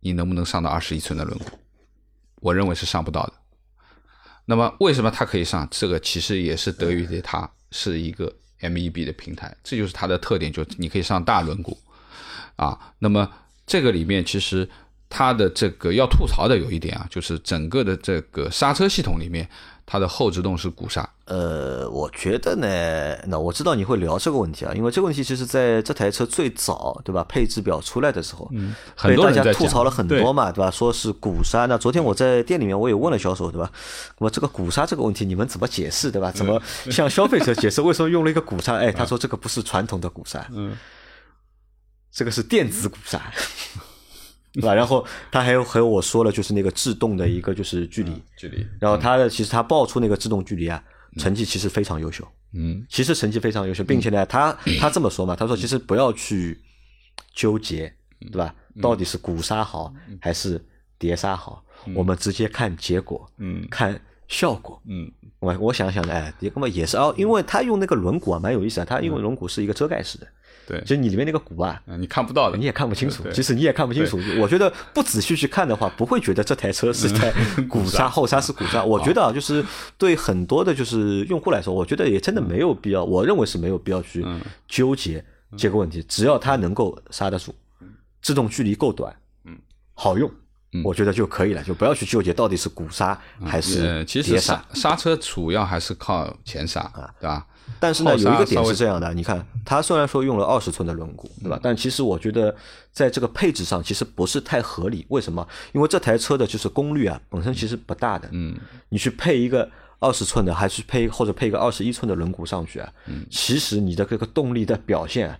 [0.00, 1.44] 你能不能上到二十一寸的轮毂？
[2.40, 3.32] 我认为是上不到的。
[4.46, 5.66] 那么为什么它可以上？
[5.70, 11.76] 这个其实也是得益于它是一个 MEB 的平台，这就是它的特点，就是你可以上大轮毂
[12.56, 12.78] 啊。
[12.98, 13.30] 那么
[13.66, 14.68] 这个里面其实
[15.08, 19.48] 它的这个要吐槽的有一点啊，就是整个的这个刹车系统里面，
[19.86, 30.70] 它的后制动是鼓刹，呃，我觉得呢，那我知道你会聊这个问题啊，因为这个问题其实在这台车最早对吧配置表出来的时候，嗯，很多大家吐槽了很多嘛，对吧？
[30.70, 31.66] 说是鼓刹。
[31.66, 33.70] 那昨天我在店里面我也问了销售，对吧？
[34.18, 36.32] 那么这个鼓刹这个问题你们怎么解释，对吧？
[36.32, 38.74] 怎么 向消费者解释为什么用了一个鼓刹？
[38.76, 40.76] 哎，他说这个不是传统的鼓刹，嗯，
[42.10, 43.22] 这个是电子鼓刹。
[44.54, 44.72] 对吧？
[44.74, 50.82] 然后他还有和我说了，就是那个制动的一个就是距离，距离，然后他的其实他报出那个制动距离啊，
[51.18, 56.58] 成绩其实非常优秀，嗯其实成绩非常优秀，并且呢，他他这么说嘛，他说其实不要去
[57.34, 57.92] 纠结，
[58.30, 58.54] 对吧？
[58.80, 60.64] 到底是鼓刹好还是
[60.98, 61.64] 碟刹好，
[61.94, 64.80] 我们直接看结果，嗯看效果。
[64.88, 68.84] 嗯我我想想呢，哎，也根本也是哦，因为他用那个轮毂啊，蛮有意思啊。
[68.84, 70.26] 他因为轮毂是一个遮盖式的，
[70.66, 70.80] 对。
[70.80, 77.32] 就，是你里面那个鼓啊，嗯你看不到的，你也看不清楚对，即使你也看不清楚，我觉得不仔细去看的话，不会觉得这台车是在
[77.68, 78.82] 鼓刹后刹是鼓刹。
[78.84, 79.64] 我觉得啊，就是
[79.98, 84.24] 对很多的就是用户来说，我觉得也真的没有必要，我认为是没有必要去
[84.68, 85.24] 纠结
[85.56, 87.54] 这个问题，只要它能够刹得住，
[88.22, 89.56] 制动距离够短，嗯，
[89.94, 90.30] 好用。
[90.82, 94.54] 我觉得就可以了，就不要去纠结到底是鼓刹还是呃，其实碟刹。
[94.72, 94.90] 刹。
[94.90, 96.82] 刹车主要还是靠前刹，
[97.20, 97.46] 对吧？
[97.80, 101.58] 但是呢，有一个点是这样的，你看，它虽然说用了二十寸的轮毂，对吧？
[101.62, 102.54] 但其实我觉得
[102.92, 105.04] 在这个配置上其实不是太合理。
[105.08, 105.46] 为什么？
[105.72, 108.28] 因为这台车的就是功率啊，本身其实不大的。
[108.32, 108.56] 嗯，
[108.88, 112.90] 你去配一个二十寸的，还是配或者配一个二十一寸的轮毂上去啊，
[113.30, 115.38] 其实你的这个动力的表现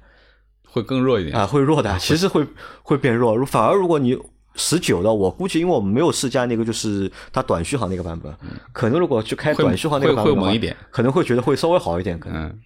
[0.67, 2.47] 会更弱一点啊，会弱的，其实会
[2.83, 3.43] 会变弱。
[3.47, 4.19] 反而如果你
[4.55, 8.33] 十九的，我估计因为我们没有试驾那个就是它短续航那个版本，
[8.73, 12.59] 可能如果去开短续航那个版本，会猛一点，可能会觉得会稍微好一点，可能。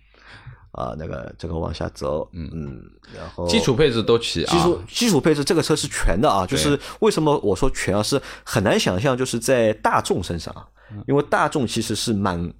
[0.72, 2.48] 啊，那个这个往下走，嗯。
[2.52, 2.80] 嗯，
[3.16, 10.64] 然后基础配置都齐啊，基础基础配置这个车是全的啊，就是为什么我说全啊，是很难想象，就是在大众身上啊，
[11.08, 12.52] 因为大众其实是蛮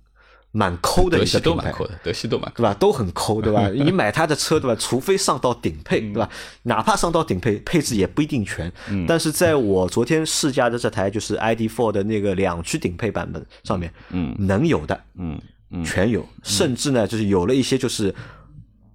[0.52, 2.74] 蛮抠的一个品牌，德系都蛮对吧？
[2.74, 3.68] 都很抠对吧？
[3.74, 4.76] 你买他的车对吧？
[4.80, 6.28] 除非上到顶配对吧？
[6.62, 8.72] 哪怕上到顶配，配置也不一定全。
[9.06, 15.40] 但是在我昨天试驾的这台就是 ID.4 的那个两驱顶配版本上面，嗯，能有的，嗯。
[15.84, 18.14] 全有，甚至呢，就是有了一些就是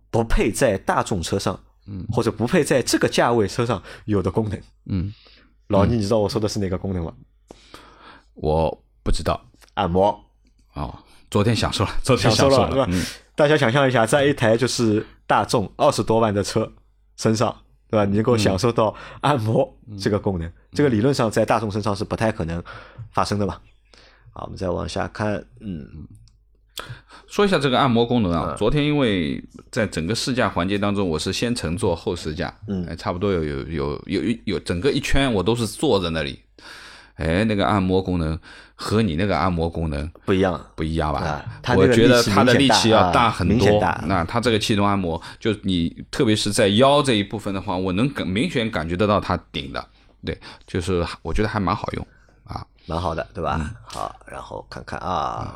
[0.09, 5.13] 不配在大众车上，嗯，或者不配在这个价位车上有的功能，嗯，
[5.67, 7.13] 老倪，你知道我说的是哪个功能吗？
[8.33, 9.39] 我不知道，
[9.75, 10.19] 按摩
[10.73, 10.97] 哦，
[11.33, 12.87] 昨天享受了， 昨天享受了，是吧？
[13.33, 16.71] 大家想象一下，在一台就是大众二十多万的车
[17.17, 17.55] 身上，
[17.89, 18.05] 对吧？
[18.05, 19.67] 你能够享受到按摩
[19.99, 22.63] 这个功能，这个理论上在大众身上是不太可能
[23.13, 23.59] 发生的吧？
[24.31, 26.07] 好，我们再往下看，嗯。
[27.27, 36.39] 说一下这个按摩功能啊，昨天因为在整个试驾环节当中，我是先乘坐后试驾，嗯，差不多有有有有有整个一圈我都是坐在那里，
[37.15, 38.37] 哎，那个按摩功能
[38.75, 41.43] 和你那个按摩功能不一样，不一样吧？
[41.75, 43.67] 我觉得它的力气要大很多。
[44.05, 49.85] 那它这个气动按摩，就你特别是在腰这一部分的话，我能感明显感觉得到它顶的，
[50.25, 52.07] 对，就是我觉得还蛮好用
[52.45, 53.71] 啊，蛮好的，对吧？
[53.85, 55.55] 好，然后看看啊。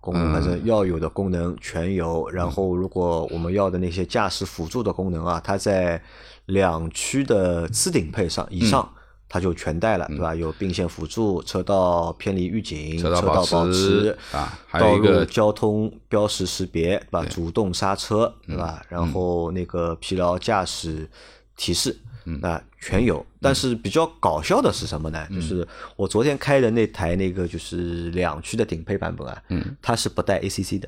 [0.00, 6.00] 功能反正要有的功能全有，然后如果我们要的那些驾驶辅助的功能啊，它在
[6.46, 8.88] 两驱的次顶配上以上，
[9.28, 10.34] 它就全带了，对吧？
[10.34, 17.24] 有并线辅助、车道偏离预警、车道保持啊，道路交通标识识别，对吧？
[17.26, 18.82] 主动刹车，对吧？
[18.88, 21.08] 然后那个疲劳驾驶
[21.56, 21.98] 提示。
[22.42, 25.26] 啊全有，但是比较搞笑的是什么呢？
[25.30, 29.42] 就是我昨天开的那台那个就是两驱的顶配版本啊，
[29.80, 30.86] 它是不带 ACC 的，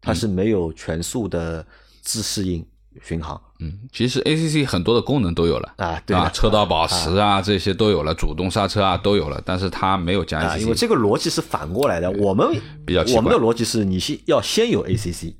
[0.00, 1.66] 它是没有全速的
[2.00, 2.64] 自适应
[3.00, 3.40] 巡航。
[3.60, 5.74] 嗯，其实 ACC 很多的功能都有了。
[5.78, 10.58] 啊，对啊，车道保持啊这些都有了，主动刹车啊都有了，但是它没有加 ACC。
[10.58, 12.48] 因为这个逻辑是反过来的，我们
[12.84, 15.34] 比较我们的逻辑是你先要先有 ACC，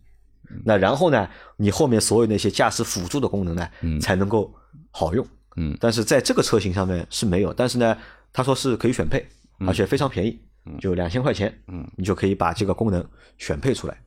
[0.64, 3.68] 那然后呢，你后面所有那些驾驶辅助的功能呢，
[4.00, 4.54] 才能够。
[4.94, 7.96] 好用，嗯，但是在这个车型上面是没有，但是呢，
[8.30, 9.26] 他说是可以选配，
[9.66, 10.38] 而且非常便宜，
[10.78, 13.02] 就两千块钱，嗯，你就可以把这个功能
[13.38, 13.98] 选配出来。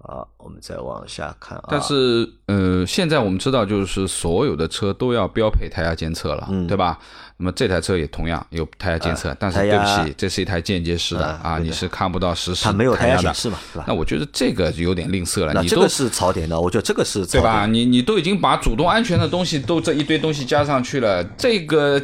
[0.00, 1.64] 好，我们再往下看啊。
[1.68, 6.98] 但是，呃，现在我们知道，就是所有的车都要标配胎压监测了，对吧？
[7.36, 12.64] 那么这台车也同样有胎压监测，但是对不起，这是一台间接式的啊，你是看不到实时
[12.96, 13.84] 胎压显示嘛，是吧？
[13.88, 15.60] 那我觉得这个有点吝啬了。
[15.60, 17.66] 你这个是槽点的，我觉得这个是对吧？
[17.66, 22.00] 你你都已经把主动安全的东西都这一堆东西加上去了，这个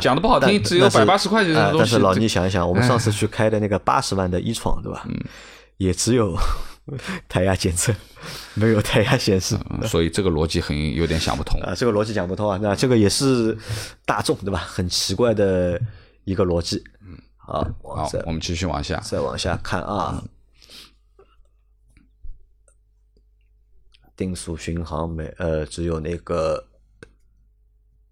[0.00, 1.78] 讲的不好听，只有百八十块钱的东西。
[1.78, 5.04] 但是老倪想一想，我们上次去开的那个八十万的一闯，对吧？
[5.08, 5.14] 嗯，
[5.78, 6.34] 也只有
[7.28, 7.94] 胎压检测。
[8.54, 9.56] 没有胎压显示，
[9.88, 11.74] 所以这个逻辑很有点想不通啊。
[11.74, 13.56] 这个逻辑讲不通啊，那这个也是
[14.04, 14.58] 大众对吧？
[14.58, 15.80] 很奇怪的
[16.24, 16.82] 一个逻辑。
[17.00, 20.22] 嗯，好，好，我们继续往下，再往下看啊。
[24.16, 26.66] 定速巡航没呃，只有那个。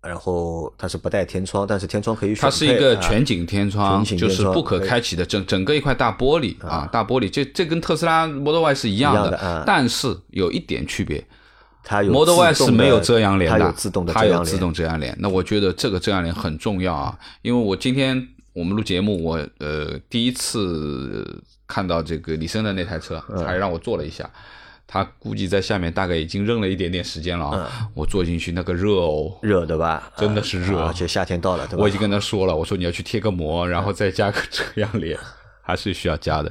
[0.00, 7.28] 然后它是不带天窗，但是天窗可以选它是一个全景天窗，就是不可开启的，整整个一块大玻璃啊，大玻璃。
[7.28, 11.22] 这这跟特斯拉 Model Y 是一样的，但是有一点区别，
[11.82, 15.14] 它有 Model Y 是没有遮阳帘的，它有自动的它有自动遮阳帘。
[15.18, 24.30] 那我觉得这个遮阳帘很重要啊，因为我今天我们录节目，我呃第一次看到这个李生的那台车，还让我坐了一下。
[24.90, 27.90] 他估计在下面大概已经扔了一点点时间了啊！
[27.92, 30.10] 我坐进去那个热哦，热的吧？
[30.16, 31.82] 真的是热，而且夏天到了，对吧？
[31.82, 35.18] 我已经跟他说了，我说你要去贴个膜，然后再加个遮阳帘，
[35.60, 36.50] 还是需要加的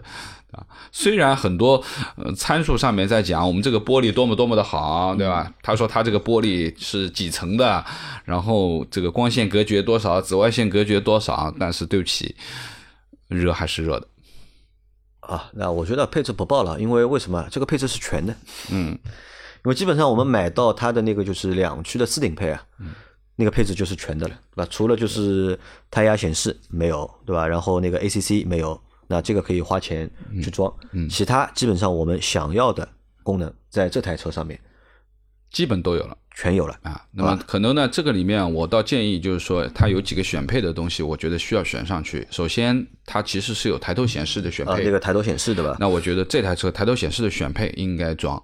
[0.51, 0.63] 啊。
[0.91, 1.83] 虽然很多
[2.15, 5.51] 呃参数上面在讲我们这个玻璃多么多么的好，对吧？
[5.63, 7.83] 他说他这个玻璃是几层的，
[8.23, 12.35] 然后这个光线隔绝多少，紫外线隔绝多少，但是对不起，
[13.29, 14.07] 热还是热的。
[15.27, 17.47] 啊，那我觉得配置不报了，因为为什么？
[17.51, 18.35] 这个配置是全的，
[18.71, 22.63] 嗯，因为基本上我们买到它的那个就是两驱的次顶配啊，
[23.35, 24.67] 那个配置就是全的了，对吧？
[24.71, 25.59] 除了就是
[25.91, 27.45] 胎压显示没有，对吧？
[27.45, 30.09] 然后那个 ACC 没有，那这个可以花钱
[30.41, 30.73] 去装，
[31.09, 32.87] 其他基本上我们想要的
[33.21, 34.59] 功能在这台车上面
[35.51, 36.17] 基本都有了。
[36.39, 42.27] 全有了啊，那么可能呢，这个里面我倒建议就是说，它有几个选配的东西，我觉得需要选上去。
[42.29, 45.75] 首先，它其实是有抬头显示的选配，那个抬头显示对吧？
[45.79, 48.39] 那我觉得这台车抬头显示的选配应该装，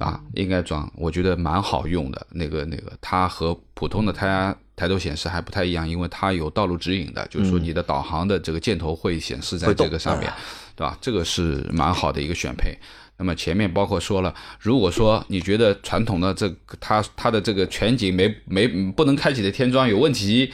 [0.00, 2.26] 啊，应该装，我觉得蛮好用的。
[2.32, 10.28] 那个那个，它和普通的它抬头显示还不太一样，因为它有道路指引的，就是说你的导航的这个箭头会显示在这个上面，
[10.74, 10.98] 对吧？
[11.00, 12.76] 这个是蛮好的一个选配。
[13.18, 16.48] 那么前面包括说了，如果说你觉得传统的这
[16.78, 20.52] 它它的这个全景没没不能开启的天窗有问题，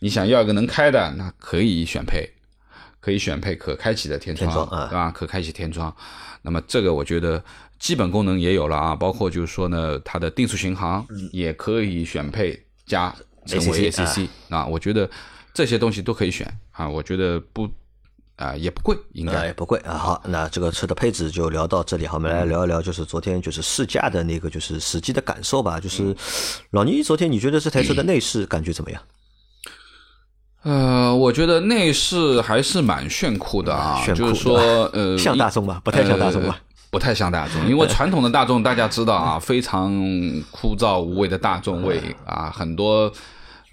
[0.00, 2.28] 你想要一个能开的，那可以选配，
[3.00, 5.10] 可以选配可开启的天窗，对吧？
[5.10, 5.94] 可开启天窗。
[6.42, 7.42] 那么这个我觉得
[7.78, 13.14] 基本功能也有了啊，包括就是说呢，它的定速巡航也可以选配加
[13.46, 15.08] 成为 ACC 啊，我觉得
[15.54, 17.66] 这些东西都可以选啊，我觉得不。
[18.42, 19.94] 啊，也不贵，应该也不贵啊。
[19.94, 22.06] 好，那这个车的配置就聊到这里。
[22.06, 25.78] 好，我们来聊一聊，就是昨天就是试驾的那个，就是实际的感受吧。
[25.78, 26.14] 就是
[26.70, 29.00] 老倪，昨天你觉得这台车的内饰感觉怎么样？
[30.64, 34.58] 呃，我觉得内饰还是蛮炫酷的啊，就是说，
[34.92, 36.58] 呃，像大众吧，不太像大众吧，
[36.90, 39.92] 不太像大众，因为 传统的大众大家知道啊，非常
[40.50, 43.12] 枯燥无味的大众味啊，很多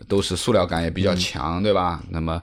[0.08, 2.00] 都是塑料感也比较强，对吧？
[2.10, 2.40] 那么。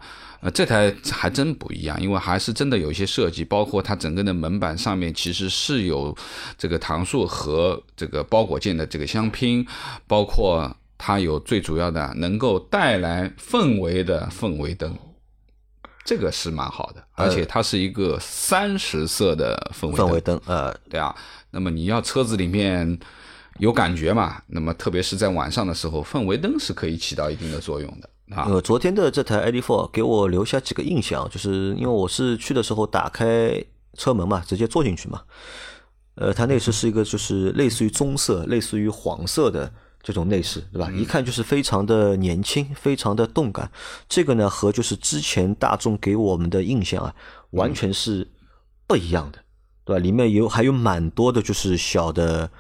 [0.47, 6.17] 呃，这台还真不一样，因为还是真的有一些设计，包括它整个的门板上面其实是有
[6.57, 9.67] 这个搪塑和这个包裹件的这个相拼，
[10.07, 14.97] 包括它有最主要的能够带来氛围的氛围灯，
[16.05, 21.13] 这个是蛮好的，而且它是一个三十色的氛围氛围灯，呃，对啊，
[21.51, 22.97] 那么你要车子里面
[23.59, 28.09] 有感觉嘛，那么特别是在晚上的时候，氛围灯是可以起到一定的作用的。
[28.31, 33.65] 呃，昨天的这台 ID.4 给我留下几个印象，就是因为我是去的时候打开
[33.95, 35.23] 车门嘛，直接坐进去嘛。
[36.17, 39.73] 呃，它内饰是一个就是类似于棕色、类似于黄色的
[40.03, 40.91] 这种内饰，对吧？
[40.91, 43.71] 一看就是非常的年轻，非常的动感。
[44.09, 47.15] 这个呢，和就是之前大众给我们的印象啊，
[47.51, 48.27] 完全是
[48.89, 49.39] 不一样的，
[49.85, 50.03] 对吧？
[50.03, 52.51] 里面有还有蛮多的就是小的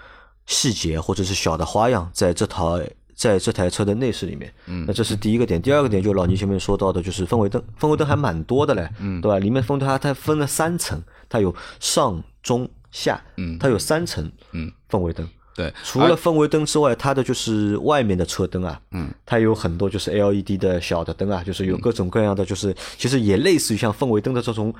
[0.47, 2.79] 细节或者是小的花样，在这套。
[3.17, 5.61] 在这台车的内饰里面，嗯，那这是第一个点。
[5.61, 9.39] 第二个点就老倪前面说到的，就是氛围灯，氛围灯还蛮多的嘞，嗯，对吧？
[9.39, 15.27] 里面分它它分了三层，它有上中下，嗯，它有三层，嗯，氛围灯。
[15.55, 24.75] 对，除了氛围灯之外，它的就是外面的车灯啊，嗯，它有很多就是 LED 的小的灯啊，就是有各种各样的，就是其实也类似于像氛围灯的这种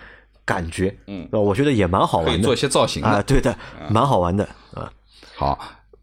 [0.45, 3.57] 感觉，嗯，我觉得也蛮好玩的，做一些造型啊，对的，
[3.89, 4.93] 蛮好玩的啊。
[5.35, 5.59] 好。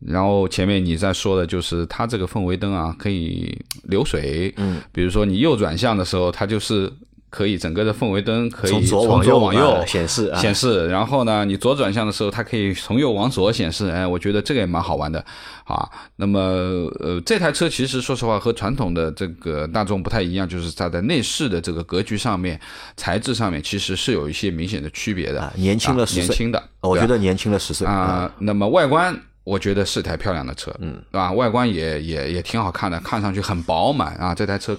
[0.06, 4.54] 然后前面你在说的就是它这个氛围灯啊，可以流水。
[4.58, 6.92] 嗯，比如说你右转向的时候，它就是
[7.30, 8.84] 可以整个的氛围灯可以从
[9.22, 10.88] 左往右显示显示。
[10.90, 13.90] 然后呢，你左转向的时候，它可以从右往左显示。
[13.90, 15.24] 哎，我觉得这个也蛮好玩的
[15.64, 15.90] 啊。
[16.18, 16.40] 那么
[17.00, 22.60] 呃，这台车其实说实话和传统的这个大众不太一样，就是它在内饰的这个格局上面、
[22.98, 25.52] 材质上面其实是有一些明显的区别的。
[25.56, 28.30] 年轻了十岁，年轻的，我觉得年轻了十岁啊。
[28.40, 29.18] 那么外观。
[29.44, 31.32] 我觉得是台漂亮的车，嗯，对吧？
[31.34, 34.34] 外观也也也挺好看的，看上去很饱满啊。
[34.34, 34.78] 这台车，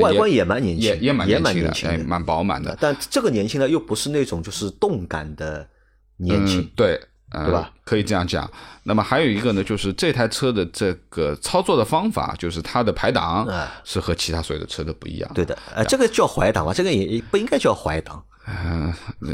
[0.00, 1.62] 外观也蛮年轻，也也蛮年轻
[1.98, 2.74] 的，蛮饱满的。
[2.80, 5.68] 但这个年轻呢，又不是那种就是动感的
[6.16, 6.98] 年轻，对，
[7.30, 7.70] 对吧？
[7.84, 8.50] 可以这样讲。
[8.84, 13.46] 那么还有一个呢，就是这台车的这个操作的方法，就是它的排档
[13.84, 15.30] 是和其他所有的车都不一样。
[15.34, 16.72] 对的，呃，这个叫怀档吧？
[16.72, 18.24] 这个也不应该叫怀档。
[18.46, 18.92] 嗯，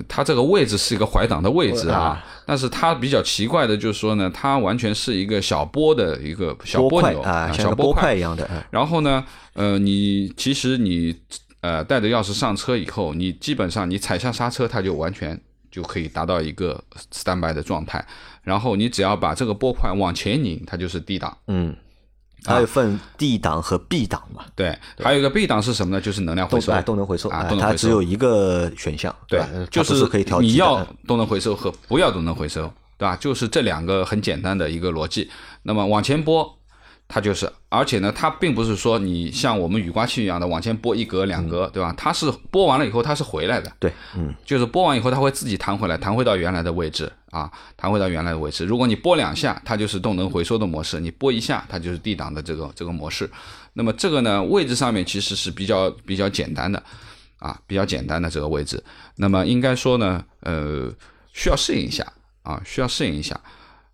[0.08, 8.48] 它这个位置是一个怀档的位置啊，但是它比较奇怪的就是说呢，它完全是一个小波的一个小波钮啊，小波块一样的。
[8.70, 11.16] 然后呢，呃，你其实你
[11.62, 15.40] 呃带着钥匙上车以后，你基本上你踩下刹车，它就完全
[15.70, 16.82] 就可以达到一个
[17.14, 18.04] standby 的状态。
[18.42, 21.36] 然后你只要把这个波块往前拧，它就是 D 档。
[21.46, 21.74] 嗯。
[22.46, 24.44] 还有分 D 档和 B 档嘛？
[24.54, 26.00] 对，还有一个 B 档是什么呢？
[26.00, 29.40] 就是能量回收，动能回收啊，它只有一个选项，对，
[29.70, 32.62] 就是可以调你要动能回收和不要动能回收，
[32.96, 33.16] 对吧？
[33.16, 35.30] 就是这两个很简单的一个逻辑。
[35.62, 36.55] 那么往前拨。
[37.08, 41.94] 它就是，而且呢，它并不是说你像我们雨刮器一样的往前拨一格两格，对吧？
[41.96, 48.64] 它是拨完了以后它是回来的，对，嗯，就是拨完以后它会自己弹回来，弹回到原来的位置啊，弹回到原来的位置。
[48.64, 53.30] 如果你拨两下，它就是动能回收的模式；你拨一下，它就是 D 档的这个这个模式。
[53.74, 56.82] 那么这个呢，位置上面其实是比较比较简单的
[57.38, 58.82] 啊，比较简单的这个位置。
[59.14, 60.92] 那么应该说呢，呃，
[61.32, 62.04] 需要适应一下
[62.42, 63.40] 啊，需要适应一下。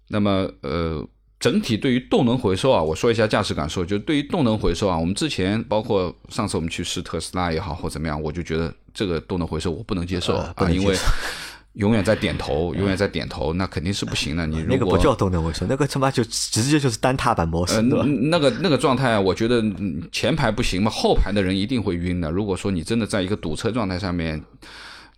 [0.09, 1.07] 那么呃。
[1.43, 10.97] 整体对于动能回收啊，我说一下驾驶感受，就对于动能回收啊，我们之前包括上次我们去试特斯拉也好或怎么样，我就觉得这个动能回收我不能接受啊，因为
[11.75, 14.47] 永远在点头，永远在点头，那肯定是不行的。
[14.47, 18.05] 你如果那个不叫动能回收，那个他妈就直接就是单踏板模式，呃，对吧？
[18.05, 22.31] 那个那个状态，我觉得嗯前排不行嘛，后排的人一定会晕的。
[22.31, 24.41] 如果说你真的在一个堵车状态上面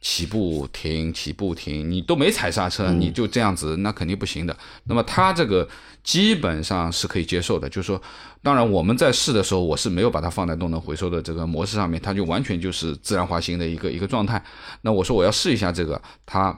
[0.05, 4.55] 起步停起步停，你都没踩刹车，你就这样子，那肯定不行的。
[4.85, 5.67] 那么它这个
[6.03, 8.01] 基本上是可以接受的，就是说，
[8.43, 14.45] 当然我们在试的时候，我是没有把它放在动能回收的这个模式上面，它就完全就是自然滑行的一个一个状态。
[14.83, 16.55] 那我说我要试一下这个，它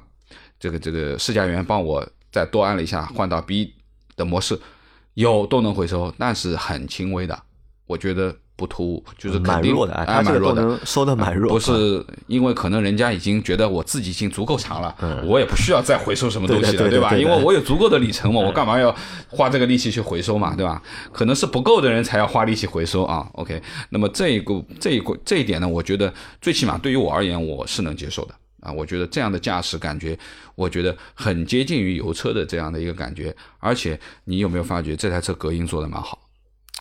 [0.59, 3.75] 这个这个试驾员帮我再多按了一下，换到 B
[4.17, 4.61] 的模式，
[5.15, 7.41] 有动能回收，但是很轻微的，
[7.87, 10.87] 我觉得不突兀，就是蛮弱的啊，哎它这个蛮弱的。
[10.87, 17.15] 收的蛮弱，不是因为可能人家已经觉得我自己已经足够长了，我也不需要再回收什么东西了，对吧？
[17.15, 18.95] 因为我有足够的里程嘛，我干嘛要
[19.29, 20.83] 花这个力气去回收嘛，对吧？
[21.13, 23.29] 可能是不够的人才要花力气回收啊。
[23.35, 28.35] OK，那么这一个这一个这一点呢，我觉得最起码对于我而言，我是能接受的。
[28.61, 30.19] 啊，我觉得这样的驾驶感觉，
[30.57, 36.19] 我觉得很接近于油车的这样的一个感觉，而且你有没有发觉这台车隔音做的蛮好？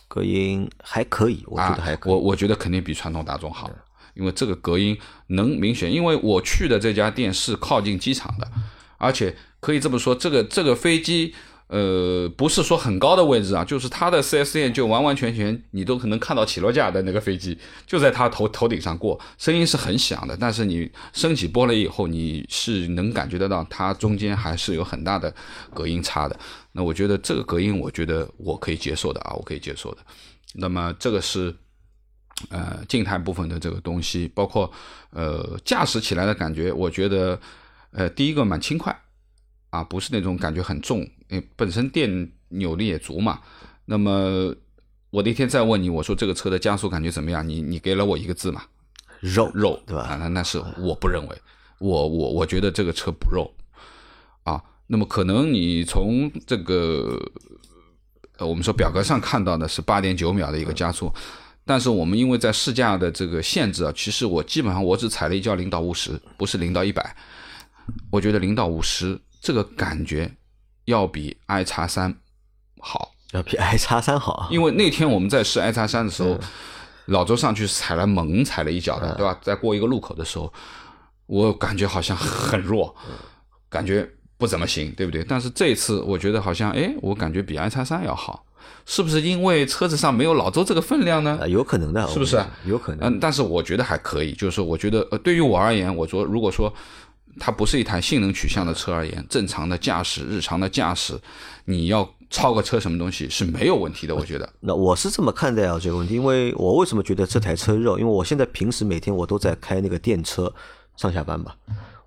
[0.08, 2.12] 隔音还可以，我觉得还啊、可以。
[2.12, 3.70] 我我觉得肯定比传统大众好，
[4.14, 4.98] 因为这个隔音
[5.28, 8.50] 能明显，因为我去的这家店是靠近机场的，
[8.98, 11.34] 而且可以这么说，这个这个飞机。
[11.68, 25.34] 呃，不是说很高的位置啊，就是它的 4S 店就完完全全你都可能看到起落架的那个飞机就在它头头顶上过，声音是很响的，但是你升起波了以后，你是能感觉得到它中间还是有很大的
[25.74, 26.38] 隔音差的。
[26.70, 29.98] 那我觉得这个隔音，我觉得我可以接受的啊，我可以接受的。
[30.54, 31.52] 那么这个是
[32.50, 34.70] 呃静态部分的这个东西，包括
[35.10, 37.40] 呃驾驶起来的感觉，我觉得
[37.90, 38.96] 呃第一个蛮轻快
[39.76, 43.40] 啊，不是那种感觉很重，因为本身电扭力也足嘛。
[43.84, 44.54] 那么
[45.10, 47.46] 我那天再问你，我说这个车的加速感觉怎么样？
[47.46, 48.62] 你你给了我一个字嘛，
[49.20, 51.36] 肉肉对吧啊，那那是我不认为，
[51.78, 53.52] 我我我觉得这个车不肉
[54.44, 54.62] 啊。
[54.86, 57.20] 那么可能你从这个
[58.38, 61.12] 呃，我们说表格上看到的是八点九秒的一个加速，
[61.66, 67.16] 但是我们因为在试驾的这个限制啊，其实我基本上我只踩了一脚零到五十，不是零到一百。
[68.10, 70.30] 我觉得零到五十这个感觉
[70.84, 72.14] 要比 i 叉三
[72.80, 73.12] 好。
[73.32, 74.48] 要比 i 叉三好啊。
[74.50, 76.38] 因为那天我们在试 i 叉三的时候，
[77.06, 79.38] 老周上去踩了猛踩了一脚的，对吧？
[79.42, 80.52] 在过一个路口的时候，
[81.26, 82.94] 我感觉好像很弱，
[83.68, 84.08] 感觉
[84.38, 85.24] 不怎么行，对不对？
[85.24, 88.46] 但是这次我觉得好像，哎，我感觉比 i 叉三要好，
[88.86, 91.46] 是不是因为车子上没有老周这个分量呢啊，？
[91.48, 93.12] 有可能的，是不是有可能？
[93.12, 96.72] 嗯，但是我觉得还可以，就是说，我觉得呃，对于我而言，我说如果说
[97.38, 101.18] 它不是一台性能取向的车而言，正常的驾驶、日常的驾驶，
[101.64, 104.52] 你要超个车什么东西是没有问题的，我觉得。
[104.60, 107.98] 那我是这么看待啊这个问题，因为我为什么觉得这台车肉？
[107.98, 110.52] 因为我现在平时每天我都在开那个电车
[110.96, 111.56] 上下班吧，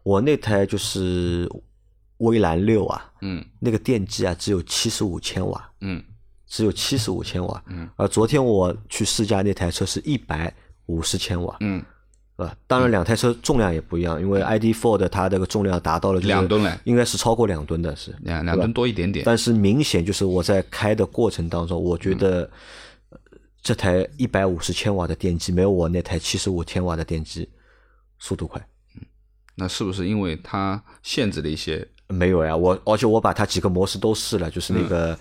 [0.04, 1.50] 我那台就是
[2.18, 3.44] 威兰六啊，嗯。
[3.60, 6.04] 那个电机啊只有七十五千瓦，嗯。
[6.52, 10.52] 只有七十五千瓦，嗯，而昨天我去试驾那台车是一百
[10.88, 11.86] 五十千瓦，嗯，是
[12.40, 12.56] 吧？
[12.66, 19.24] 当然两台车重量也不一样，因为 ID.4 的它这个重量达到了两吨了应该是超过两吨的是，两两吨多一点点。
[19.26, 22.50] 但是明显就是我在开的过程当中，我觉得
[23.10, 23.18] 呃
[23.62, 27.48] 这台一百五十千瓦的电机没有我那台七十五千瓦的电机
[28.18, 28.66] 速度快。
[29.56, 31.86] 那是不是因为它限制了一些？
[32.08, 35.16] 没有呀，我而且我把它几个模式都试了，就是那个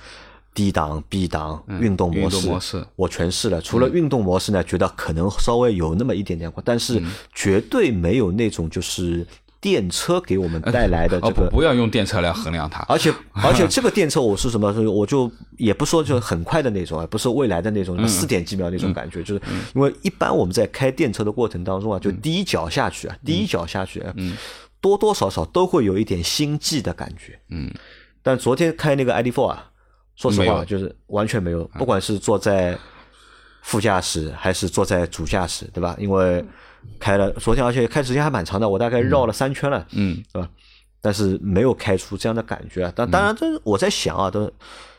[0.54, 2.28] D 档、B 档、运动模
[2.60, 3.60] 式，我全试了。
[3.60, 7.00] 除了运动模式呢，觉得可能稍微有那么一点点快，但是
[7.32, 9.24] 绝对没有那种就是
[9.60, 12.84] 电车给我们带来的哦这个不，不要用电车来衡量它。
[12.88, 14.72] 而且 而且这个电车我是什么？
[14.90, 18.08] 我就也不说就很快的那种啊，不是未来的那种嗯。
[18.08, 19.42] 四点几秒那种感觉，就是
[19.74, 24.12] 因为一般我们在开电车的过程当中啊，就第一脚下去啊，第一脚下去，啊
[24.80, 27.38] 多多少少都会有一点心悸的感觉。
[27.50, 27.68] 嗯，
[28.22, 29.70] 但昨天开那个 ID.4 啊，
[30.18, 32.76] 说实话就是完全没有，不管是坐在
[33.62, 35.94] 副驾驶还是坐在主驾驶，对吧？
[35.98, 36.44] 因为
[36.98, 39.86] 开了昨天，而且开时间还蛮长的，我大概绕了三圈了。
[39.92, 40.48] 嗯对吧？
[41.00, 42.92] 但是没有开出这样的感觉啊。
[42.96, 44.50] 但当然，这我在想啊，都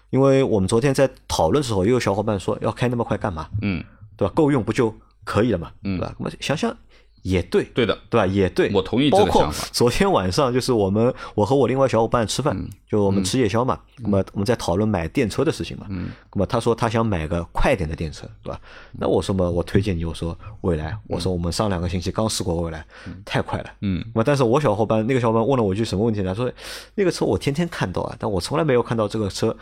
[0.09, 3.49] 因为我们昨天在讨论的时候，也有小伙伴说要开那么快干嘛？
[3.61, 3.83] 嗯，
[4.15, 4.33] 对吧？
[4.33, 4.95] 够用不就
[5.25, 5.69] 可以了嘛？
[5.83, 6.15] 嗯对吧？
[6.17, 6.75] 那么想想
[7.23, 7.97] 也对，对的。
[8.09, 8.25] 对吧？
[8.25, 15.85] 也对，我同意这个包括想法昨天晚上就是我们我和我另外小伙伴吃饭，嗯就我们吃夜宵嘛，那么我们在讨论买电车的事情嘛。
[15.89, 18.59] 嗯，那么他说他想买个快点的电车，对吧？
[18.93, 22.83] 那我说嘛，我推荐你，我说未来，我说我们上两个星期刚试过未来，
[23.23, 23.69] 太快了。
[23.81, 26.33] 嗯，那么但是我小伙伴那个小伙伴问了我一句什么问题呢？
[26.33, 26.51] 他说
[26.95, 29.55] 那个车我天天看到啊，但我从来没有看到这个车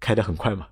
[0.00, 0.66] 开得很快嘛。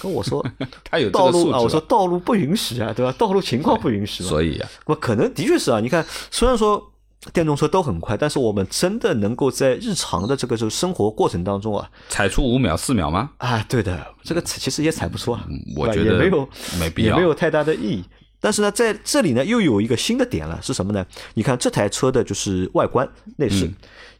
[0.00, 0.44] 跟我说
[0.84, 3.14] 它有道路啊，我说道路不允许啊，对吧？
[3.18, 4.28] 道路情况不允许嘛。
[4.28, 6.92] 所以啊，那可能的确是啊，你看，虽然说
[7.32, 13.30] 电动车都很快，但是我们真的能够在日常的这个就生活过程当中啊，踩出五秒、四秒吗？
[13.38, 15.44] 啊，对的，这个其实也踩不出啊，
[15.76, 16.48] 我觉得也没有
[16.78, 18.04] 没必要也没有太大的意义。
[18.38, 21.04] 但是呢，在这里呢，又有一个新的点了，是什么呢？
[21.34, 23.68] 你看这台车的就是外观内饰，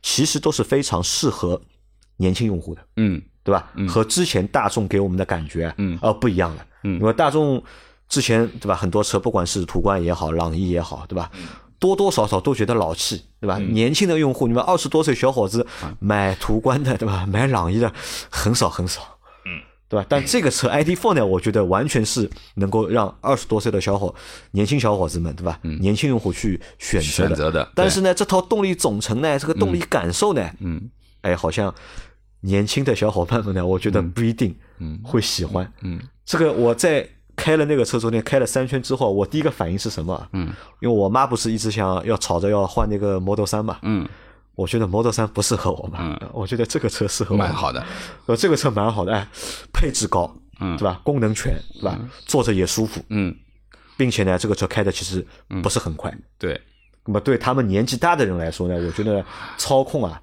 [0.03, 1.61] 其实都是非常适合
[2.17, 3.71] 年轻用户的，嗯对吧？
[3.89, 6.67] 和之前大众给我们的感觉，嗯呃，不一样了。
[6.83, 7.63] 嗯因为大众
[8.09, 11.31] 之前对吧，很多车不管是途观也好，朗逸也好，对吧？
[11.79, 13.59] 多多少少都觉得老气，对吧？
[13.59, 15.65] 年轻的用户，你们二十多岁小伙子
[16.01, 17.25] 买途观的，对吧？
[17.27, 17.93] 买朗逸的
[18.31, 19.01] 很少很少，
[19.45, 20.07] 嗯，对吧？
[20.09, 24.15] 但这个车 ID.4 呢，我觉得完全是能够让二十多岁的小伙、
[24.53, 25.59] 年轻小伙子们，对吧？
[25.65, 27.29] 嗯年轻用户去选择的。
[27.29, 30.91] 选择的但是呢，这套动力总成呢，这个动力感受呢，嗯
[31.23, 31.75] 哎，好像
[32.41, 34.55] 年轻的小伙伴们呢，我觉得不一定
[35.03, 35.71] 会喜欢。
[35.83, 36.01] 嗯。
[36.25, 40.29] 这个我在开了那个车昨天开了三圈之后，我第一个反应是什么？
[40.33, 44.09] 嗯，因为我妈不是一直想要吵着要换那个 Model 三嘛，嗯，
[44.55, 46.31] 我觉得 Model 三不适合我嘛，嗯。
[46.33, 47.85] 我觉得这个车适合我，蛮好的，
[48.27, 49.29] 呃，这个车蛮好的，哎，
[49.73, 50.77] 配置高，嗯。
[50.77, 51.01] 对吧？
[51.05, 51.99] 功能全，对吧？
[52.25, 53.35] 坐着也舒服，嗯，
[53.97, 55.25] 并且呢，这个车开的其实
[55.63, 56.13] 不是很快。
[56.39, 56.61] 对，
[57.05, 59.25] 那么对他们年纪大的人来说呢，我觉得
[59.59, 60.21] 操控啊，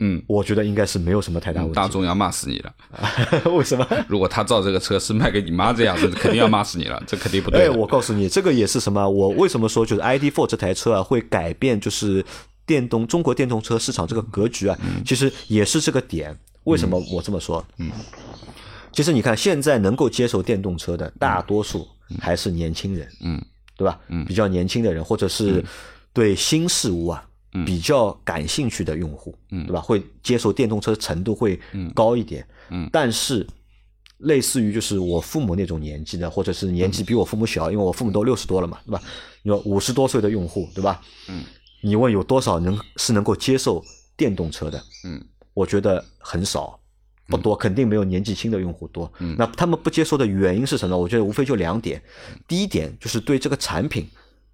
[0.00, 1.74] 嗯，我觉得应该是没有什么太大问题。
[1.76, 2.74] 大众要骂死你了。
[3.52, 3.86] 为什么？
[4.08, 9.08] 如果他造这个车是卖给你妈这样子， 肯定要骂死你了，这肯定不对哎，我告诉你，这个也是什么？
[9.08, 12.24] 我为什么说就是 ID.4 这台车啊会改变就是
[12.66, 14.76] 电动中国电动车市场这个格局啊？
[14.82, 16.36] 嗯其实也是这个点。
[16.64, 17.64] 为什么我这么说？
[17.78, 17.90] 嗯，
[18.92, 21.88] 其实你看现在能够接受电动车的大多数
[22.20, 23.42] 还是年轻人，嗯，
[23.76, 23.98] 对吧？
[24.08, 25.64] 嗯，比较年轻的人，或者是
[26.12, 27.24] 对新事物啊。
[27.66, 29.80] 比较感兴趣的用户，嗯，对吧？
[29.80, 31.58] 会接受电动车程度会
[31.94, 33.46] 高一点，嗯，但是
[34.18, 39.02] 类似于就是我父母那种年纪的，或者是年纪比我父母小，因为我父母都六十多了嘛，对吧？
[39.42, 41.00] 你说五十多岁的用户，对吧？
[41.28, 41.42] 嗯，
[41.82, 43.82] 你问有多少能是能够接受
[44.16, 44.80] 电动车的？
[45.04, 45.20] 嗯，
[45.54, 46.78] 我觉得很少，
[47.26, 49.10] 不多，肯定没有年纪轻的用户多。
[49.18, 50.96] 嗯，那他们不接受的原因是什么？
[50.96, 52.00] 我觉得无非就两点，
[52.46, 54.06] 第一点就是对这个产品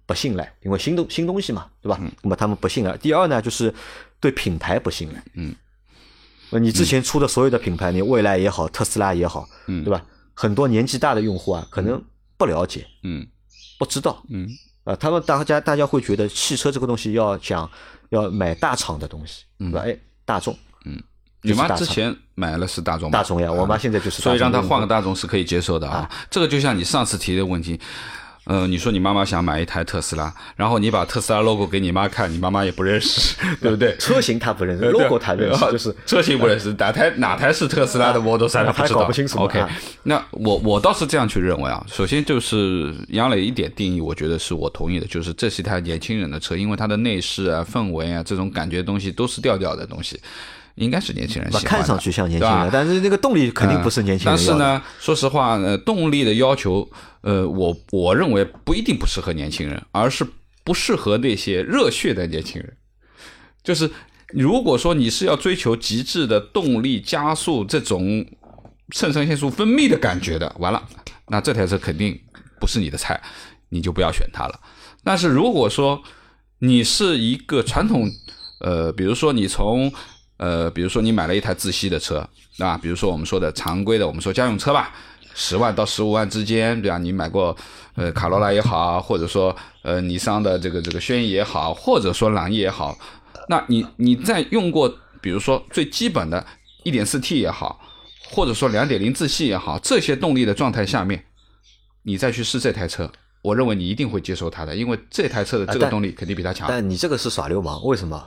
[0.07, 1.99] 不信赖，因为新东新东西嘛，对吧？
[2.23, 2.97] 那么他们不信赖。
[2.97, 3.71] 第二呢，就是
[4.19, 5.23] 对品牌不信赖。
[5.35, 5.53] 嗯。
[6.49, 10.01] 呃，你之前出的所有的品牌，你蔚来也好，特斯拉也好，嗯对吧？
[10.33, 12.01] 很多年纪大的用户啊，可能
[12.37, 13.27] 不了解，嗯
[13.77, 14.47] 不知道，嗯
[14.85, 17.69] 啊，他们大家大家会觉得汽车这个东西要讲
[18.09, 19.81] 要买大厂的东西，对吧？
[19.81, 20.97] 哎，大众，嗯
[21.41, 26.09] 你妈之前买了是大众，大众呀，我妈现在就是所以让她换个大众是可以接受的啊。
[26.29, 27.79] 这个就像你上次提的问题，
[28.47, 33.93] 呃，你说你妈妈想买一台特斯拉，然后你把特斯拉 logo 给你妈看，你妈妈也不认识， 对不对？
[33.97, 39.69] 车型她不认识，logo 她认识， 就是车型不认识，哪台哪台是特斯拉的 Model 三，她不知道，搞不清楚 OK，啊
[40.03, 41.85] 那我我倒是这样去认为啊。
[41.91, 50.17] 首先就是杨磊一点定义，我觉得是我同意的，就是这是一台年轻人的车，因为它的内饰啊、氛围啊这种感觉东西都是调调的东西，
[50.77, 51.69] 应该是年轻人喜欢的。
[51.69, 54.35] 看上去像年轻人，但是那个动力肯定不是年轻人。
[54.35, 56.89] 但是呢，说实话，呃，动力的要求，
[57.21, 60.25] 呃，我我认为不一定不适合年轻人，而是
[60.63, 62.77] 不适合那些热血的年轻人。
[63.63, 63.89] 就是
[64.29, 68.25] 如果说你是要追求极致的动力加速这种
[68.91, 70.81] 肾上腺素分泌的感觉的，完了，
[71.27, 72.17] 那这台车肯定
[72.59, 73.21] 不是你的菜，
[73.69, 74.59] 你就不要选它了。
[75.03, 76.01] 但是如果说
[76.59, 78.09] 你是一个传统，
[78.59, 79.91] 呃，比如说你从
[80.37, 82.27] 呃，比如说你买了一台自吸的车，
[82.59, 84.93] 啊，比如说我们说的常规的，我们说家用车吧，
[85.33, 86.97] 十万到十五万之间，对吧？
[86.97, 87.55] 你买过
[87.95, 92.97] 呃卡罗拉也好，或者说呃尼桑的这个这个轩逸也好，或者说朗逸也好，
[93.49, 94.87] 那你你在用过，
[95.21, 96.45] 比如说最基本的
[96.85, 97.79] 1.4T 也好，
[98.29, 101.25] 或者说2.0自吸也好，这些动力的状态下面，
[102.03, 103.11] 你再去试这台车，
[103.41, 106.67] 我认为你一定会接受它的，因为这台车的这个动力肯定比它强。
[106.67, 108.23] 但你这个是耍流氓，为什么？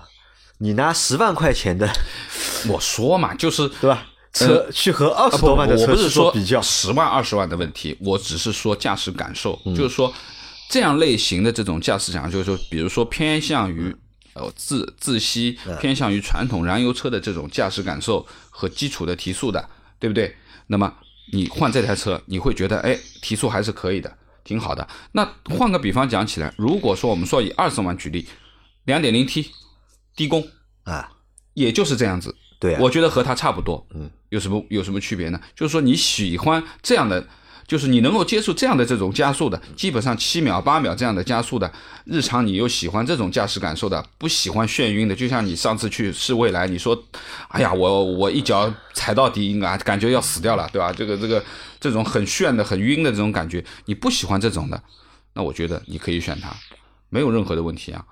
[0.61, 1.91] 你拿十万块钱的，
[2.69, 4.07] 我说嘛，就是对吧？
[4.33, 10.13] 车去和二十多万的我不是说比较，十万二十万的问题，我只是说驾驶感受，嗯就是说
[10.69, 13.93] 这样类型的这种驾驶感受，就是说，比如说偏向于
[14.35, 20.37] 呃自自吸，嗯偏向于传统燃油车的这种驾驶感受和基础的提速的，对不对？
[20.69, 20.95] 那么
[21.33, 24.87] 你换这台车，你会觉得哎提速还是可以的，挺好的。
[25.11, 28.29] 那换个比方讲起来，如果说我们说以二十万举例，
[28.85, 29.51] 两点零 T
[30.21, 30.47] 低功，
[30.83, 31.11] 啊，
[31.55, 32.37] 也就是这样子。
[32.59, 35.41] 对啊，我觉得和它差不多，嗯，有什么有什么区别呢？
[35.57, 37.27] 就是说你喜欢这样的，
[37.67, 41.73] 就是你能够接受这样的这种加速的，基本上七秒八秒这样的加速的，
[42.05, 47.03] 日常你又喜欢这种驾驶感受的，不喜欢眩晕的，就像你上次去试蔚来，你说，
[47.49, 50.93] 哎呀，我我一脚踩到底啊，感觉要死掉了，对吧？
[50.93, 51.43] 这个这个
[51.81, 54.83] 这种很炫的、很晕的这种感觉，你不喜欢这种的，
[55.33, 56.55] 那我觉得你可以选它，
[57.09, 58.05] 没有任何的问题啊。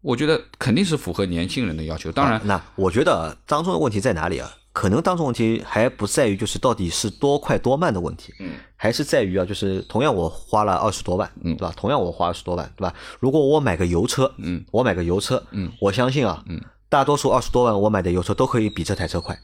[0.00, 2.10] 我觉得肯定是符合年轻人的要求。
[2.12, 4.54] 当然，那我觉得当中的问题在哪里啊？
[4.72, 11.74] 可能当中问题还不在于就是到底是多快多慢的问题，嗯，还是在于啊，就是同样我花了二十多万，嗯对吧？
[11.76, 12.94] 同样我花二十多万，对吧？
[13.18, 19.36] 如果我买个油车，嗯，我买个油车，嗯，我相信啊，嗯，大多数二十多万我买的油车都可以比这台车快，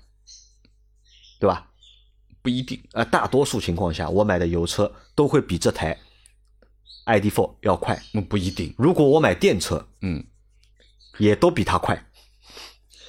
[1.41, 1.67] 对吧？
[2.41, 2.81] 不一定。
[2.93, 5.99] 呃，大多数情况下我买的油车都会比这台
[7.07, 8.01] ID.4 要快。
[8.13, 10.25] 嗯不一定，如果我买电车，嗯，
[11.19, 12.05] 也都比它快。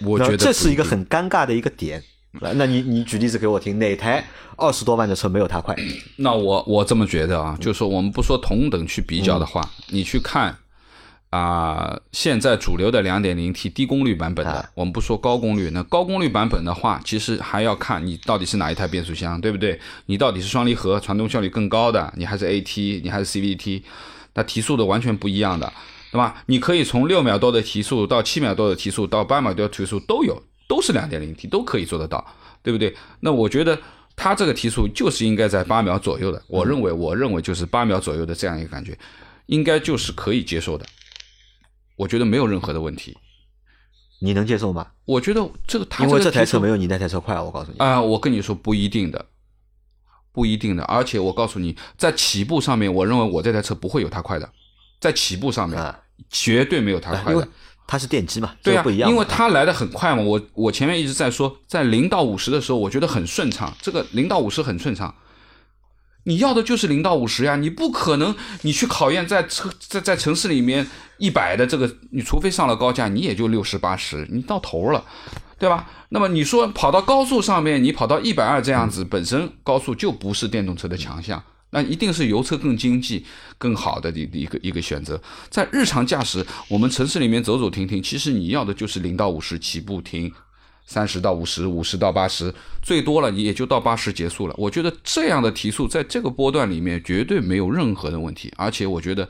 [0.01, 2.03] 我觉得这是一个很尴尬的一个点。
[2.41, 4.21] 那那你你举例子给我听，哪台
[4.57, 5.73] 二十多万的车没有它快？
[6.17, 10.57] 那我我这么觉得嗯啊，就是说我们不说同等去比较的话，你去看
[11.31, 19.77] 啊、现在主流的两点零 T 低功率版本的，啊我们不说高功率，那高功率版本的话，其实还要看你到底是哪一台变速箱，对不对？
[20.05, 23.83] 你到底是双离合，传动效率更高的，你还是 AT，你还是 CVT，
[24.35, 25.73] 那提速的完全不一样的，
[26.11, 26.43] 对吧？
[26.45, 32.25] 你可以从六秒多的提速到七秒多的提速到八秒多的提速都有，都是两点零 T，都可以做得到，
[32.63, 32.95] 对不对？
[33.19, 33.77] 那我觉得
[34.15, 38.97] 它这个提速就是应该在八秒左右的，我认为，我认为就是八秒左右的这样一个感觉，
[39.47, 40.85] 应该就是可以接受的，
[41.95, 43.17] 我觉得没有任何的问题。
[44.19, 44.87] 你能接受吗？
[45.03, 47.77] 我觉得这个它因为这台车没有有你那台车快，我告诉你。
[47.79, 49.25] 啊、我跟你说不一定的，
[50.31, 54.49] 不一定的，而且我告诉你，在起步上面，我认为我这台车不会有它快的，
[54.99, 57.47] 在起步上面、啊绝对没有它快的。
[57.87, 59.09] 它是电机嘛，对啊，不一样。
[59.09, 60.23] 因为它来的很快嘛。
[60.23, 63.71] 我我前面一直在说，在零到五十的时候，我觉得很顺畅。
[63.79, 65.13] 这个零到五十很顺畅，
[66.23, 68.33] 你要的就是零到五十呀，你不可能
[68.63, 70.87] 你去考验在车在在城市里面
[71.19, 75.05] 一百的这个，你除非上了高架，你也就六十八十，你到头了，
[75.59, 75.87] 对吧？
[76.09, 81.43] 那么你说跑到高速上面，你跑到一百二这样子，本身高速就不是电动车的强项。
[81.75, 83.25] 那一定是油车更经济、
[83.57, 85.21] 更好的一一个一个选择。
[85.49, 90.31] 在日常驾驶，我们城市里面走走停停，其实你要的就是零到五十起步停，
[90.85, 94.55] 三十到五十，五十到八十，最多了你也就到八十结束了。
[94.57, 99.27] 我觉得这样的提速在这个波段里面绝对没有任何的问题，而且我觉得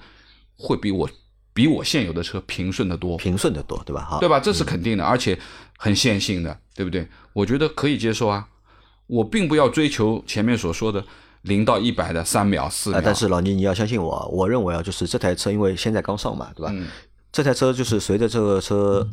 [0.56, 1.10] 会比我
[1.52, 4.04] 比我现有的车平顺得多，平顺得多，对吧？
[4.04, 4.40] 哈，对吧？
[4.40, 5.36] 这是肯定的，而且
[5.80, 7.08] 很线性的，对不对？
[7.34, 8.48] 我觉得可以接受啊。
[9.08, 11.04] 我并不要追求前面所说的
[11.46, 16.72] 零到一百的三秒、四但是老倪，你要相信我，我认为啊，就是这台车因为现在刚上嘛，对吧？
[16.74, 16.88] 嗯
[17.32, 19.06] 这台车就是随着这个车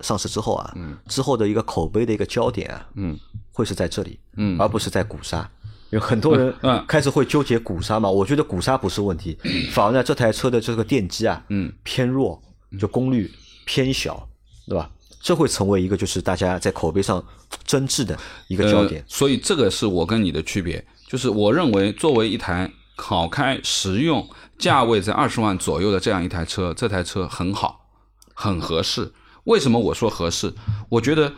[0.00, 0.74] 上市之后啊，
[1.08, 3.18] 之后的一个口碑的一个焦点啊，嗯
[3.52, 5.46] 会是在这里，嗯而不是在鼓刹。
[5.90, 9.36] 有很多人嗯开始会纠结鼓刹嘛，我觉得鼓刹不是问题，
[9.72, 12.42] 反而呢这台车的这个电机啊，嗯偏弱，
[12.80, 13.30] 就功率
[13.66, 14.26] 偏小，
[14.66, 14.90] 对吧？
[15.20, 17.22] 这会成为一个就是大家在口碑上
[17.64, 18.18] 争执的
[18.48, 19.06] 一个焦点呃。。
[19.06, 24.28] 所以这个是我跟你的区别，就是我认为作为一台好开、实用、
[24.58, 27.86] 价位在二十万左右的这样一台车，这台车很好，
[28.34, 29.12] 很合适。
[29.44, 30.52] 为什么我说合适？
[30.88, 31.32] 我觉得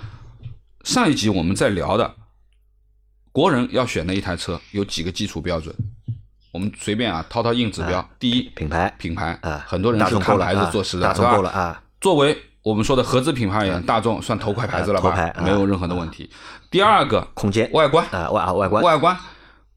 [0.85, 2.15] 上一集我们在聊的，
[3.33, 5.75] 国人要选的一台车有几个基础标准，
[6.53, 8.09] 我们随便啊掏掏硬指标。
[8.19, 11.83] 第一，品牌品牌啊，很多人是看牌子做事的，大众是吧够了啊。
[12.01, 15.11] 作为我们说的合资品牌而言，大众算头块牌子了吧？
[15.11, 16.31] 头牌啊没有任何的问题。
[16.71, 19.15] 第二个，空间外观，啊外啊外观外观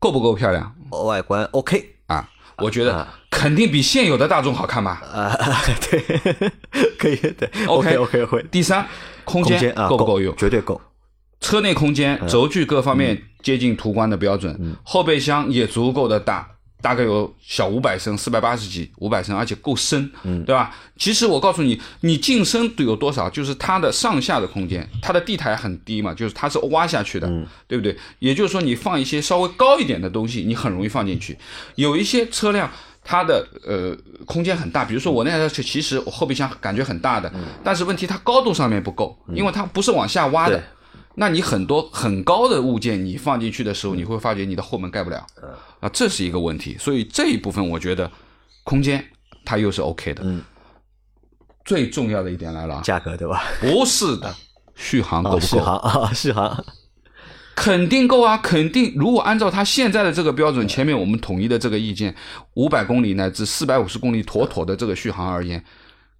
[0.01, 0.75] 够不够漂亮
[1.05, 2.27] 外观 OK 啊？
[2.57, 5.01] 我觉得啊肯定比现有的大众好看吧。
[5.13, 5.31] 啊，
[5.89, 6.51] 对，
[6.97, 8.85] 可以对 OK OK OK，第三，
[9.23, 10.35] 空空间啊够不够用？
[10.35, 10.81] 绝对够。
[11.39, 16.47] 车内空间、嗯轴距各方面接近途观的标准，后备箱也足够的大，
[16.81, 20.75] 大概有小五百升，四百八十几，五百升，而且够深，嗯对吧？
[20.97, 27.95] 其实我告诉你，你进深有多少，就是它的上下的空间，它的地台很低嘛，就是它是挖下去的，嗯对不对？
[28.19, 31.37] 也就是说，你放一些稍微高一点的东西，你很容易放进去。
[31.75, 32.69] 有一些车辆。
[33.03, 40.63] 它的呃空间很大，比如说我那台车，其实我后备箱感觉很大的，但是问题它高度上面不够，因为它不是往下挖的对。
[41.15, 45.25] 那你很多很高的物件你放进去的时候，你会发觉你的后门盖不了，
[45.79, 46.77] 啊，这是一个问题。
[46.79, 48.09] 所以这一部分我觉得
[48.63, 49.03] 空间
[49.43, 50.23] 它又是 OK 的。
[50.23, 50.41] 嗯，
[51.65, 53.43] 最重要的一点来了啊，价格对吧？
[53.59, 54.33] 不是的，
[54.75, 55.41] 续航够不够？
[55.41, 56.65] 续航啊，续航
[57.53, 58.93] 肯定够啊，肯定。
[58.95, 62.15] 如果按照它现在的这个标准，前面我们统一的这个意见，
[62.53, 65.63] 五百公里乃至四百五十公里妥妥的这个续航而言，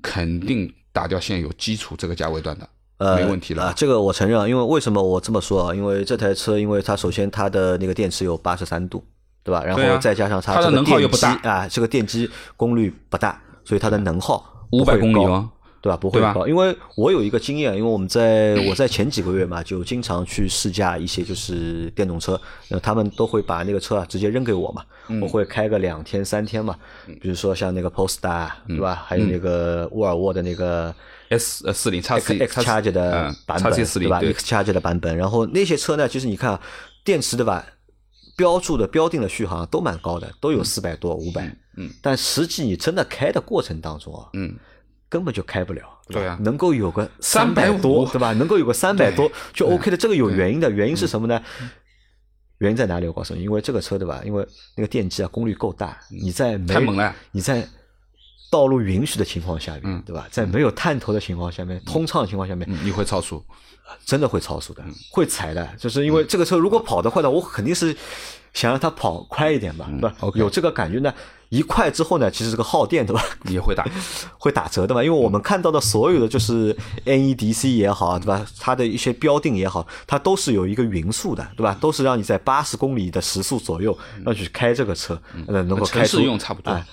[0.02, 2.68] 肯定打掉现有基础这个价位段的，
[3.02, 3.64] 呃没问题了。
[3.64, 5.76] 啊，这个我承认啊，因为为什么我这么说啊？
[5.76, 9.04] 因为这台车，因为它首先它的那个电池有八十三度，
[9.43, 9.64] 对吧？
[9.66, 15.32] 然后再加上它它的这个电机能耗又不大啊，这个电机功率不大，所以它的能耗五百公里哦。
[15.32, 15.49] 哦，
[15.82, 15.97] 对吧？
[15.97, 22.39] 不会高，因为我有一个经验，因为我们在我在前几个月嘛，就经常去试驾一些就是电动车，
[22.70, 26.76] 那他们都会把那个车啊直接扔给我嘛，嗯我会开个两天三天嘛，
[27.20, 29.04] 比如说像那个 Polestar 嗯对吧？
[29.08, 30.93] 还有那个沃尔沃的那个
[31.32, 36.61] S 呃四零叉 C X Charge 的嗯版本，X C 四对吧零对？X Charge 的版本，然后那些车呢，其实你看啊，
[37.03, 37.65] 电池对吧？
[38.38, 41.45] 标注的标定的续航都蛮高的，都有四百多、五百，
[41.77, 44.55] 嗯，但实际你真的开的过程当中啊，嗯，
[45.09, 48.34] 根本就开不了，吧对啊能够有个三百多，对吧？
[48.34, 51.41] 能够有个三百多就 OK 的，这个有原因的，原因嗯是什么呢？
[52.57, 53.05] 原因在哪里？
[53.05, 54.21] 我告诉你，因为这个车对吧？
[54.25, 57.67] 因为那个电机啊功率够大，你在没太猛了你在
[58.52, 60.04] 道路允许的情况下面，嗯。
[60.06, 60.28] 对吧？
[60.30, 63.43] 在没有探头的情况下面，通畅的情况下面，嗯，你会超速，
[64.06, 64.93] 真的会超速的，嗯。
[65.12, 67.95] 会踩的，就是因为这个车如果跑得快的，我肯定是
[68.54, 70.16] 想让它跑快一点嘛，对吧？
[70.36, 71.14] 有这个感觉呢，
[71.47, 73.24] 一快之后呢，其实这个耗电对吧？
[73.45, 73.86] 也会打，
[74.38, 76.76] 会打折的嘛，因为我们看到的所有的就是
[77.06, 78.45] NEDC 也好，对吧？
[78.60, 81.78] 它的一些标定也好，它都是有一个匀速的，对吧？
[81.80, 86.72] 都是让你在八十公里的时速左右，让你去开这个车，呃，能够开出嗯城市用差不多。
[86.72, 86.86] 哎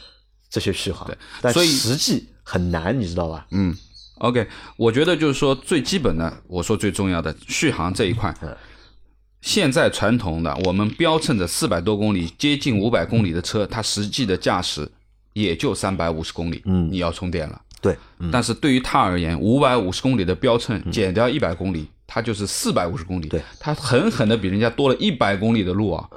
[0.51, 1.07] 这些续航。
[1.07, 3.47] 对但所以实际很难，你知道吧？
[3.51, 3.77] 嗯
[4.19, 4.47] ，OK，
[4.77, 8.57] 我觉得就是说最基本的，我说最重要的续航这一块，嗯
[9.41, 14.91] 现在传统的我们标称的四百多公里、接近五百公里的车，它实际的驾驶
[15.33, 17.63] 也就三百五十公里，嗯你要充电了。
[17.81, 26.09] 对，嗯，但是对于它而言，五百五十公里的标称减掉一百公里，它就是四百五十公里，对，它狠狠的比人家多了一百公里的路啊，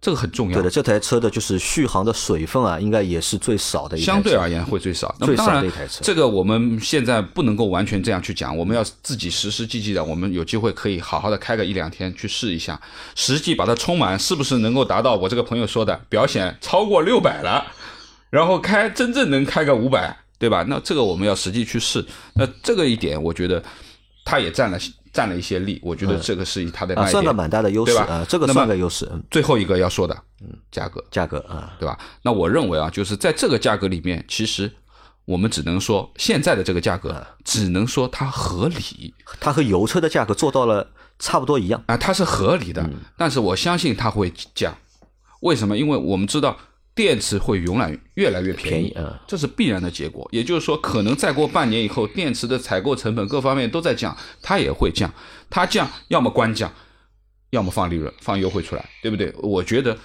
[0.00, 0.54] 这个很重要。
[0.54, 4.12] 对的，这台车的就是续航的水分啊，应该也是最少的一台车。
[4.12, 5.14] 相对而言会最少。
[5.20, 12.80] 那么最少当然的一台车，这个我们现在不能够完全这样去讲，我们要自己实实际际的，我们有机会可以好好的开个一两天去试一下，
[13.14, 17.66] 实际把它充满，是不是能够达到我这个朋友说的表显超过六百了，
[18.30, 20.64] 然后开真正能开个五百，对吧？
[20.66, 22.02] 那这个我们要实际去试。
[22.34, 23.62] 那这个一点，我觉得
[24.24, 24.78] 它也占了
[25.12, 27.10] 占了一些利，我觉得这个是它的卖啊，点。
[27.12, 31.04] 算个蛮大的优势对吧啊，这个算个优势，嗯，最后一个要说的，嗯，价格。
[31.10, 31.98] 价格啊，对吧？
[32.22, 34.70] 那我认为啊，就是在这个价格里面，其实
[35.24, 40.88] 我们只能说现在的这个价格，只能说它合理它和油车的价格做到了
[41.18, 41.82] 差不多一样。
[41.86, 42.88] 啊，它是合理的。
[43.16, 44.76] 但是我相信它会降，
[45.40, 45.76] 为什么？
[45.76, 46.56] 因为我们知道
[46.94, 50.28] 电池会永远越来越便宜，便宜嗯这是必然的结果。
[50.32, 55.12] 也就是说，可能再过半年以后，电池的采购成本各方面都在降，它也会降。
[55.48, 56.72] 它降，要么官降，
[57.50, 59.32] 要么放利润、放优惠出来，对不对？
[59.38, 59.96] 我觉得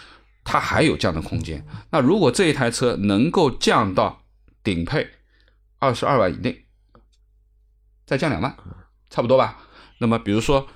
[0.43, 1.65] 它还有降的空间。
[1.91, 4.21] 那如果这一台车能够降到
[4.63, 5.07] 顶配
[5.79, 6.65] 二十二万以内，
[8.05, 8.55] 再降两万，
[9.09, 9.57] 差不多吧？
[9.97, 10.67] 那么比如说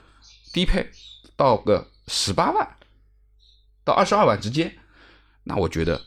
[0.53, 0.89] 低配
[1.35, 2.75] 到个十八万
[3.83, 4.78] 到二十二万之间，
[5.49, 5.99] 那我觉得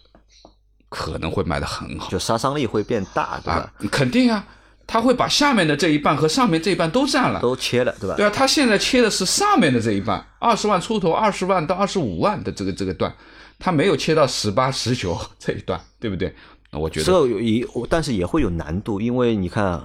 [0.89, 3.55] 可能会卖得很好就杀伤力会变大，对吧？
[3.55, 4.47] 啊，肯定啊，
[4.87, 7.41] 他会把下面的这一半和上面这一半都占了。
[7.41, 8.15] 都切了，对吧？
[8.17, 13.13] 对啊，他现在切的是上面的这一半，二十万出头，二十万到二十五万的这个这个段，
[13.59, 16.35] 他没有切到十八、十九 这一段，对不对？
[16.71, 19.83] 那我觉这得，个有也，但是也会有难度，因为你看，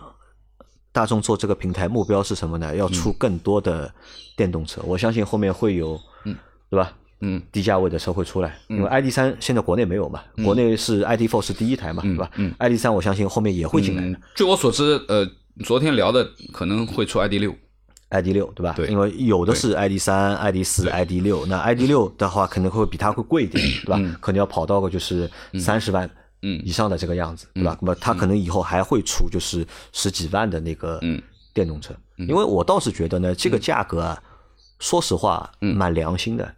[0.91, 2.75] 大众做这个平台目标是什么呢？
[2.75, 3.93] 要出更多的
[4.35, 6.35] 电动车，我相信后面会有，嗯，
[6.69, 6.93] 对吧？
[7.22, 7.41] 嗯。
[7.51, 12.30] 低价位的车会出来，因为 ID 三现在国内没有嘛，国内是 ID four 是第一台嘛，对吧？
[12.36, 15.28] 嗯，ID 三我相信后面也会进来据我所知，呃，
[15.63, 17.53] 昨天聊的可能会出 ID 六
[18.09, 18.74] ，，ID 六对吧？
[18.76, 18.88] 对。
[18.88, 24.18] 因为有的是 ID 三、ID 四、ID 六，那 ID 六的话可能会比它会贵一点， 对吧？
[24.22, 26.09] 可能要跑到个就是三十万
[26.43, 26.61] 嗯。
[26.63, 27.78] 以上的这个样子，对吧？
[27.82, 31.22] 那么它可能以后还会出就是十几万的那个嗯。
[31.53, 34.22] 电动车，因为我倒是觉得呢，这个价格啊，
[34.80, 36.53] 说实话蛮良心的。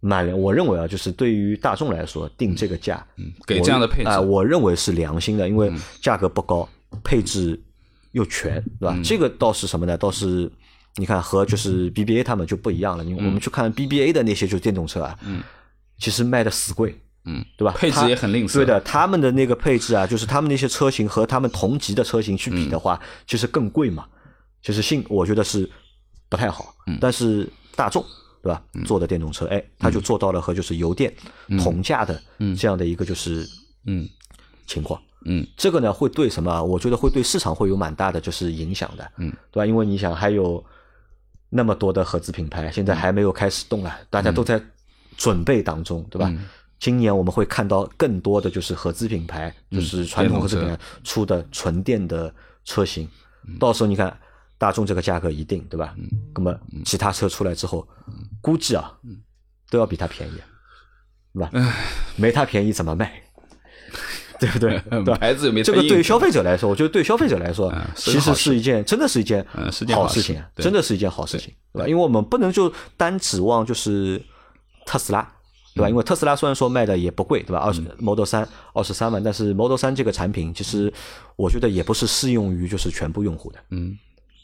[0.00, 6.68] 蛮良，我认为啊，就是对于大众来说定这个价，嗯给这样的配置啊、我认为是良心的，因为价格不高，
[7.02, 7.60] 配置
[8.12, 8.98] 又全，对吧？
[9.02, 9.96] 这个倒是什么呢？
[9.96, 10.50] 倒是
[10.96, 13.04] 你看和就是 BBA 他们就不一样了。
[13.04, 15.42] 你我们去看 BBA 的那些就是电动车啊，嗯，
[15.98, 17.72] 其实卖的死贵，嗯，对吧？
[17.76, 24.06] 配置也很吝啬对的，他们的那个配置啊，就是他们那些车型和他们同级的车型去比的话，其实更贵嘛。
[24.62, 25.68] 其实性我觉得是
[26.28, 28.04] 不太好，但是大众
[28.48, 31.12] 对吧做的电动车，哎，它就做到了和就是油电
[31.62, 32.18] 同价的
[32.58, 33.46] 这样的一个就是
[33.84, 34.08] 嗯
[34.66, 34.98] 情况。
[35.26, 36.62] 嗯这个呢会对什么啊？
[36.62, 39.66] 我觉得会对市场会有蛮大的就是影响的，嗯，对吧？
[39.66, 40.64] 因为你想还有
[41.50, 44.58] 那么多的合资品牌，现在还没有开始动啊，大家都在
[45.16, 46.28] 准备当中，对吧？
[46.30, 46.46] 嗯
[46.80, 52.32] 今年我们会看到更多的就是合资品牌，就是传统合资品牌出的纯电的
[52.64, 53.06] 车型，
[53.48, 54.16] 嗯到时候你看
[54.58, 55.94] 大众这个价格一定，对吧？
[56.34, 57.86] 那么其他车出来之后，
[58.40, 58.92] 估计啊
[59.70, 60.32] 都要比它便宜，
[61.32, 61.50] 对吧？
[62.16, 63.22] 没它便宜怎么卖？
[64.40, 64.80] 对不对？
[64.90, 65.14] 对？
[65.16, 69.44] 牌子又没这个对消费者来说，我觉得对消费者来说，其实是一件真的是一件
[69.92, 71.88] 好事情，对真的是一件好事情，对吧？
[71.88, 74.22] 因为我们不能就单指望就是
[74.84, 75.22] 特斯拉。
[75.74, 75.88] 对嗯吧？
[75.90, 77.58] 因为特斯拉虽然说卖的也不贵，对吧？
[77.58, 80.92] 二十 Model 三二十三万，但是 Model 三这个产品，其实
[81.36, 83.58] 我觉得也不是适用于就是全部用户的。
[83.70, 83.96] 嗯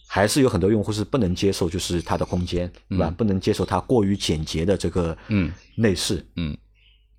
[0.07, 3.13] 还是有很多用户是不能接受，就是它的空间，对吧？
[3.17, 5.51] 不能接受它过于简洁的这个嗯。
[5.77, 6.57] 内饰，嗯。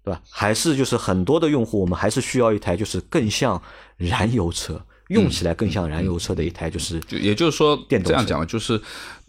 [0.03, 0.21] 对吧？
[0.29, 3.59] 还是就是很多的用户，我们还是需要一台就是更像
[3.97, 8.79] 燃油车，用起来更像燃油车的一台，就是就也就是说，电动这样讲吧，就是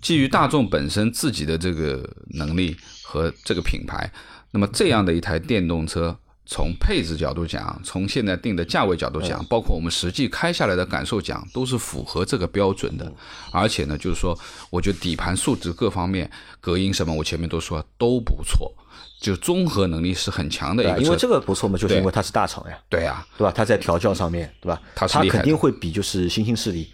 [0.03, 4.13] 基于大众本身自己的这个能力和这个品牌，
[4.51, 6.15] 那么这样的一台电动车，
[6.47, 13.13] 从配置角度讲，从现在定的价位角度讲，包括我们实际开下来的感受讲，都是符合这个标准的。
[13.51, 14.39] 而且呢，就是说，
[14.71, 16.31] 我觉得底盘素质各方面，
[16.61, 18.73] 隔音什么，我前面都说都不错，
[19.21, 23.53] 就综合能力是很强的因为这个不错嘛，就是因为它是大厂呀，对啊，对吧？
[23.53, 24.81] 它在调教上面，对吧？
[24.95, 26.89] 它肯定会比就是新兴势力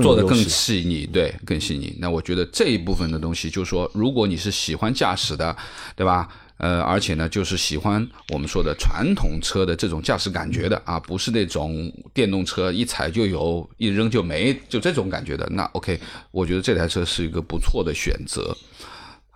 [0.00, 1.94] 做的更细腻，对，更细腻。
[2.00, 5.54] 那我觉得这一部分的东西，就是说，如果你是喜欢驾驶的，
[5.94, 6.26] 对吧？
[6.58, 15.48] 呃，而且呢，就是喜欢我们说的传统车的这种驾驶感觉的啊，不是那种电动车一踩就有，一扔就没，就这种感觉的。
[15.52, 15.98] 那 OK，
[16.32, 18.56] 我觉得这台车是一个不错的选择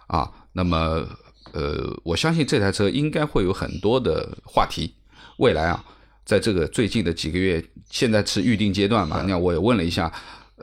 [0.09, 0.31] 啊。
[0.53, 1.07] 那么，
[1.53, 4.93] 呃，我相信这台车应该会有很多的话题，
[5.39, 5.85] 未来啊，
[6.25, 10.13] 在这个最近的几个月，现在是预定阶段嘛，那我也问了一下，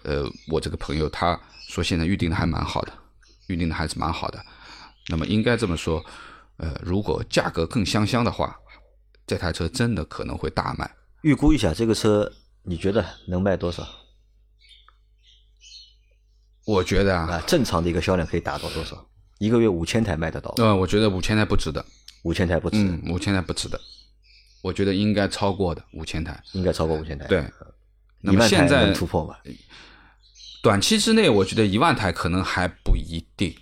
[0.03, 1.39] 呃，我这个朋友他
[1.69, 2.91] 说现在预定的还蛮好的，
[3.47, 4.39] 预定的还是蛮好的。
[5.07, 6.05] 那么应该这么说，
[6.59, 8.57] 呃，如果价格更香香的话，
[9.25, 10.89] 这台车真的可能会大卖。
[11.23, 12.31] 预估一下这个车，
[12.63, 13.87] 你觉得能卖多少
[16.65, 17.43] 我觉得啊，啊？
[17.47, 19.09] 正常的一个销量可以达到多少？
[19.39, 20.55] 一个月五千台卖得到吗？
[20.57, 21.83] 呃，我觉得五千台不值得，
[22.23, 23.79] 五千台不值，嗯，五千台不值得，
[24.61, 26.41] 我觉得应该超过的五千台。
[26.51, 27.25] 应该超过五千台。
[27.27, 27.43] 对，
[28.19, 29.37] 那么现在能突破吗？
[30.61, 33.55] 短期之内，我觉得一万台可能还不一定，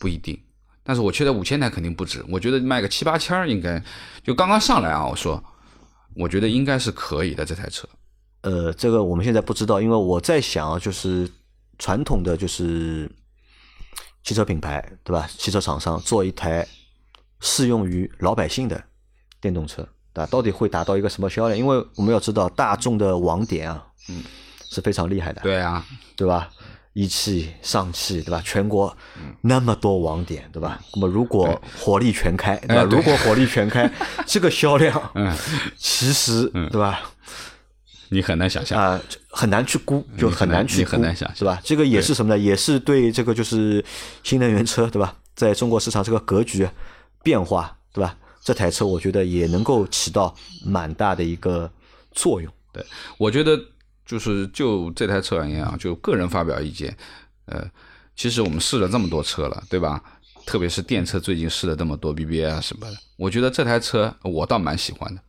[0.00, 0.42] 不一定。
[0.84, 3.82] 但是我觉得五千台肯定不止，我觉得卖个七八千儿应该，
[4.24, 5.42] 就刚刚上来啊，我说，
[6.16, 7.88] 我觉得应该是可以的这台车。
[8.42, 11.30] 呃，这个我们现在不知道，因为我在想，就是
[11.78, 13.08] 传统的就是
[14.24, 15.28] 汽车品牌，对吧？
[15.38, 16.66] 汽车厂商做一台
[17.40, 18.82] 适用于老百姓的
[19.40, 20.26] 电动车，对吧？
[20.26, 21.56] 到底会达到一个什么销量？
[21.56, 24.24] 因为我们要知道，大众的网点啊，嗯，
[24.68, 26.50] 是非常厉害的，对啊，对吧？
[26.94, 28.42] 一汽、上汽，对吧？
[28.44, 28.94] 全国
[29.40, 30.80] 那么多网点，对吧？
[30.94, 32.82] 那么如果火力全开，对吧？
[32.82, 33.90] 如果火力全开，
[34.26, 35.34] 这个销量，嗯，
[35.76, 37.00] 其实，对吧？
[38.10, 38.78] 你很难想象。
[38.78, 41.58] 啊、很难去估，就很难去很难想是吧？
[41.64, 42.38] 这个也是什么呢？
[42.38, 43.82] 也是对这个就是
[44.22, 45.16] 新能源车，对吧？
[45.34, 46.68] 在中国市场这个格局
[47.22, 48.14] 变化，对吧？
[48.44, 51.70] 这台车我觉得也能够起到蛮大的一个
[52.10, 52.52] 作用。
[52.72, 52.84] 对，
[53.16, 53.58] 我觉得
[54.04, 56.96] 就是就这台车而言啊，就个人发表意见，
[57.46, 57.64] 呃，
[58.16, 60.02] 其实我们试了这么多车了，对吧？
[60.44, 65.22] 特别是电车，最近试了这么多 BBA 啊什么的，我觉得这台车我倒蛮喜欢的。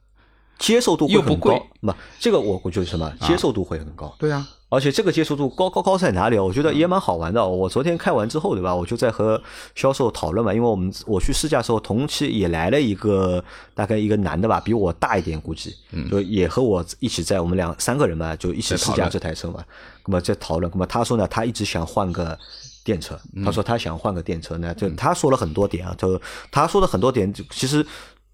[0.57, 4.15] 接受度会又不贵很高，不，这个我我觉得什么，接受度会很高。
[4.17, 6.43] 对啊，而且这个接受度高高高在哪里啊？
[6.43, 7.47] 我觉得也蛮好玩的。
[7.47, 8.73] 我昨天开完之后，对吧？
[8.75, 9.39] 我就在和
[9.75, 13.43] 销售讨论嘛，因为我们我去试驾的时候，同期也来了一个
[13.75, 15.75] 大概一个男的吧，比我大一点，估计，
[16.09, 19.63] 就也和我一起在我们两三个人嘛，就一起试驾这台车嘛。
[20.07, 22.35] 那么在讨论，那么他说呢，他一直想换个
[22.83, 23.15] 电车，
[23.45, 26.19] 他说他想换个电车呢，就他说了很多点啊，就
[26.51, 27.85] 他说的很多点，其实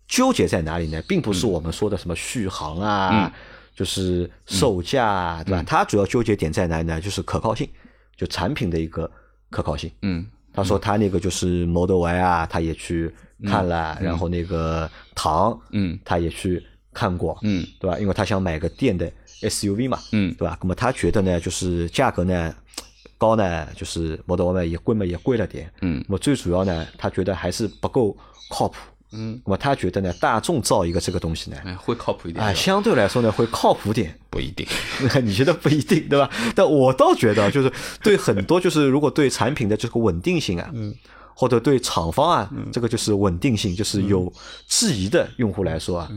[0.08, 1.02] 纠结在哪里呢？
[1.06, 3.32] 并不是我们说的什么续航啊，
[3.80, 5.64] 就是售价啊，对吧？
[5.66, 7.00] 他主要纠结点在哪里呢？
[7.00, 7.66] 就是可靠性，
[8.18, 9.10] 就产品的一个
[9.50, 9.90] 可靠性。
[10.02, 13.10] 嗯他说他那个就是 Model Y 啊，他也去
[13.46, 16.62] 看了，然后那个唐，嗯他也去
[16.94, 17.98] 看过，嗯对吧？
[18.00, 19.10] 因为他想买个电的
[19.44, 20.58] SUV 嘛，嗯对吧？
[20.62, 22.54] 那么他觉得呢，就是价格呢
[23.18, 25.72] 高呢，就是 Model Y 也贵嘛，也贵了点。
[25.80, 28.18] 嗯那么最主要呢，他觉得还是不够
[28.50, 28.76] 靠谱。
[29.12, 34.18] 嗯，那么他觉得呢，大众造一个这个东西呢，哎，会靠谱一点啊，相对来说呢会靠谱点。
[34.30, 34.68] 不一定。
[35.24, 36.30] 你觉得不一定，对吧？
[36.56, 37.72] 但我倒觉得，就是
[38.04, 40.94] 对很多，就是如果对产品的这个稳定性啊，嗯，
[41.34, 44.32] 或者对厂方啊，这个就是稳定性，就是有
[44.68, 46.12] 质疑的用户来说啊，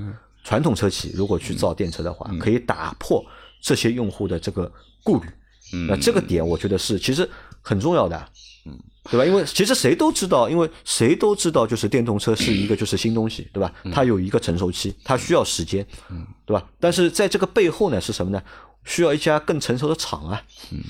[0.45, 3.25] 传统车企如果去造电车的话，可以打破
[3.63, 4.71] 这些用户的这个
[5.03, 5.27] 顾虑。
[5.73, 7.27] 嗯那这个点，我觉得是其实
[7.63, 8.29] 很重要的。
[8.67, 8.79] 嗯，
[9.11, 9.25] 对吧？
[9.25, 13.73] 因为其实谁都知道，因为谁都知道，就是电动车是一个就是新东西，对吧？
[13.93, 16.65] 它有一个成熟期，它需要时间，嗯，对吧？
[16.79, 18.43] 但是在这个背后呢，是什么呢？
[18.85, 20.81] 需要一家更成熟的厂啊，嗯，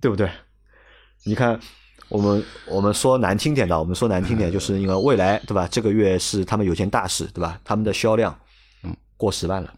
[0.00, 0.30] 对不对？
[1.24, 1.58] 你看，
[2.08, 5.68] 我们我们说难听点的，我们说难听点，就是 因为未来，对吧？
[5.70, 7.60] 这个月是他们有件大事，对吧？
[7.64, 8.36] 他们的销量，
[9.16, 9.72] 过十万了，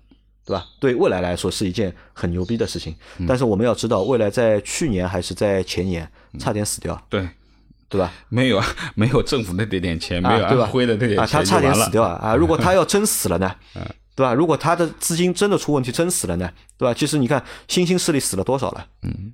[0.44, 0.66] 对吧？
[0.80, 2.94] 对未来来说是一件很牛逼的事情。
[3.18, 7.28] 嗯但是我们要知道，未来在去年还是在前年差点死掉，对，
[7.88, 8.12] 对吧？
[8.28, 10.64] 没有啊没有政府那点点钱，没有啊，对吧？
[10.64, 12.18] 安徽的那点啊，钱他差点死掉啊！
[12.32, 13.54] 啊，如果他要真死了呢？
[14.16, 14.32] 对吧？
[14.32, 16.48] 如果他的资金真的出问题，真死了呢？
[16.78, 16.94] 对吧？
[16.94, 18.86] 其实你看新兴势力死了多少了？
[19.02, 19.32] 嗯，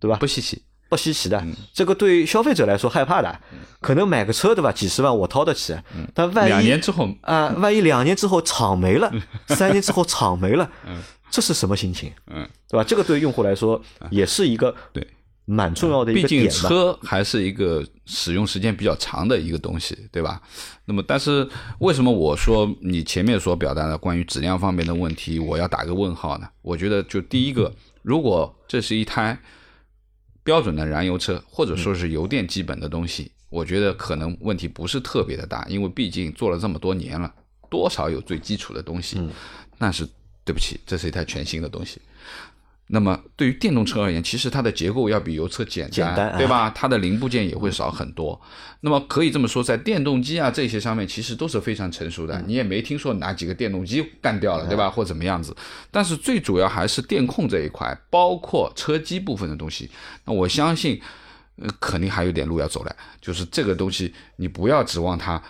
[0.00, 0.16] 对吧？
[0.16, 0.62] 不稀奇。
[0.88, 1.30] 不稀奇嗯。
[1.30, 3.40] 的，这个对消费者来说害怕的，
[3.80, 4.72] 可能买个车对吧？
[4.72, 5.76] 几十万我掏得起，
[6.14, 7.08] 但万一嗯两年之后。
[7.22, 9.12] 啊，万一两年之后厂没了，
[9.48, 10.70] 三年之后厂没了，
[11.30, 12.12] 这是什么心情？
[12.28, 12.84] 嗯，对吧？
[12.84, 13.80] 这个对用户来说
[14.10, 15.06] 也是一个对。
[15.50, 16.68] 蛮重要的一毕竟个点吧。
[16.68, 20.38] 车还是一个使用时间比较长的一个东西，对吧？
[20.84, 26.46] 那么，但是为什么我说你前面所表达的关于质量方面的问题，我要打个问号呢？
[26.60, 27.72] 我觉得，就第一个，
[28.02, 29.38] 如果这是一台
[30.48, 37.30] 标准的燃油车，或者说是油电基本的东西，我觉得可能问题不是特别的大，因为毕竟做了这么多年了，
[37.68, 39.20] 多少有最基础的东西。
[39.76, 40.08] 但是
[40.46, 42.00] 对不起，这是一台全新的东西。
[42.90, 46.70] 那么对于电动车而言，其实它的结构要比油车简单，简单对吧？
[46.70, 48.40] 它的零部件也会少很多。
[48.80, 52.40] 那么可以这么说，在电动机啊这些上面，其实都是非常成熟的。
[52.46, 54.88] 你也没听说哪几个电动机干掉了，对吧？
[54.88, 55.54] 或怎么样子？
[55.90, 59.90] 但是最主要还是电控这一块，包括车机部分的东西。
[60.24, 60.98] 那我相信，
[61.56, 62.96] 呃，肯定还有点路要走了。
[63.20, 65.42] 就是这个东西，你不要指望它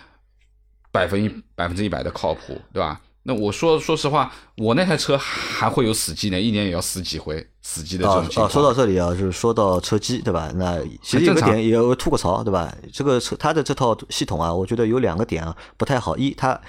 [0.91, 2.99] 百分一百分之一百的靠谱，对吧？
[3.29, 8.47] 那我说说实话，我那台车还会有死机呢，一年也要死几回死机的这啊种情况。
[8.47, 10.51] 啊，说到这里啊，就是说到车机，对吧？
[10.55, 12.75] 那其实有个点也有吐个槽，对吧？
[12.91, 16.17] 这个车它的这套系统啊，我觉得有两个点啊不太好。
[16.17, 16.59] 一，它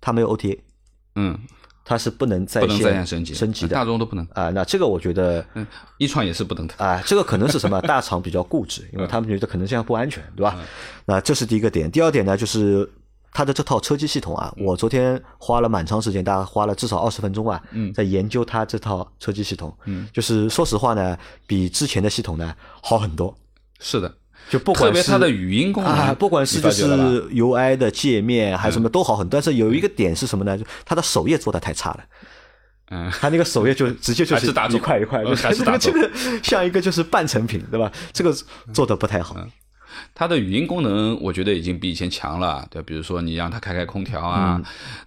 [0.00, 0.58] 它没有 OTA，
[1.14, 1.38] 嗯，
[1.84, 4.50] 它是不能在不能在线线升级，升级的大众都不能，啊。
[4.50, 5.64] 那这个我觉得嗯，
[5.98, 6.74] 一创也是不能的。
[6.78, 7.80] 啊，这个可能是什么？
[7.82, 10.58] 大厂比较固执，因为他们觉得可能这样不安全，对吧？
[11.04, 11.88] 那这是第一个点。
[11.88, 12.90] 第二点呢，就是
[13.32, 17.62] 它的这套车机系统啊，我昨天花了蛮长时间，大概花了至少二十分钟吧，
[17.94, 19.76] 在研究它这套车机系统。
[19.84, 21.16] 嗯，就是说实话呢，
[21.46, 23.36] 比之前的系统呢好很多。
[23.78, 24.12] 是的，
[24.50, 26.84] 就不管特别是它的语音功能，啊，不管是就是
[27.30, 30.58] UI 的界面还是什么都好很多，但是有一个点是什么呢？
[30.58, 32.00] 就它的首页做的太差了。
[32.90, 35.62] 嗯，它那个首页就直接就还是一块一块，呃还是
[36.42, 37.92] 像一个就是半成品，对吧？
[38.12, 38.34] 这个
[38.72, 39.36] 做的不太好。
[40.14, 44.60] 它的语音功能，我觉得已经比以前强了，对，比如说你让它开开空调啊，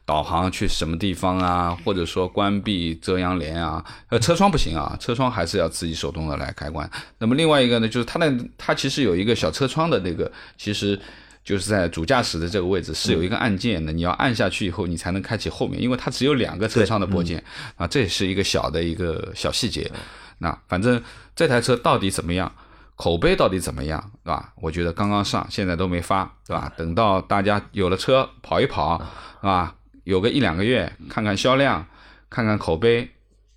[0.05, 6.89] 导航去什么地方啊，或者说关闭遮阳帘啊，呃，车窗不行啊，车窗还是要自己手动的来开关。
[7.17, 10.99] 那么另外一个呢，就是它的它其实有一个小车窗的那个，其实。
[11.43, 17.43] 就是在主驾驶的这个位置是有一个按键的，你要按下去以后，你才能开启后面，因为它只有两个车窗的拨键
[17.77, 19.91] 啊，这也是一个小的一个小细节。
[20.37, 21.01] 那反正
[21.35, 22.53] 这台车到底怎么样？
[23.01, 24.53] 口碑到底怎么样，对吧？
[24.57, 26.71] 我觉得刚刚上，现在都没发，对吧？
[26.77, 28.95] 等到大家有了车跑一跑，
[29.39, 29.73] 是吧？
[30.03, 31.83] 有个一两个月，看看销量，
[32.29, 33.01] 看看口碑，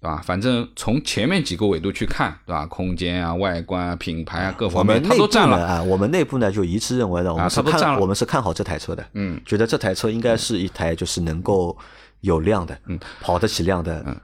[0.00, 0.22] 对吧？
[0.24, 2.64] 反正从前面几个维度去看，对吧？
[2.64, 5.62] 空间啊、外观啊、品牌啊各方面，它都占了。
[5.62, 11.76] 啊，我们内部呢就一致认为呢，我们是看我们是看好这台车的，嗯，觉得这台车应该是一台就是能够
[12.22, 14.16] 有量的，嗯，跑得起量的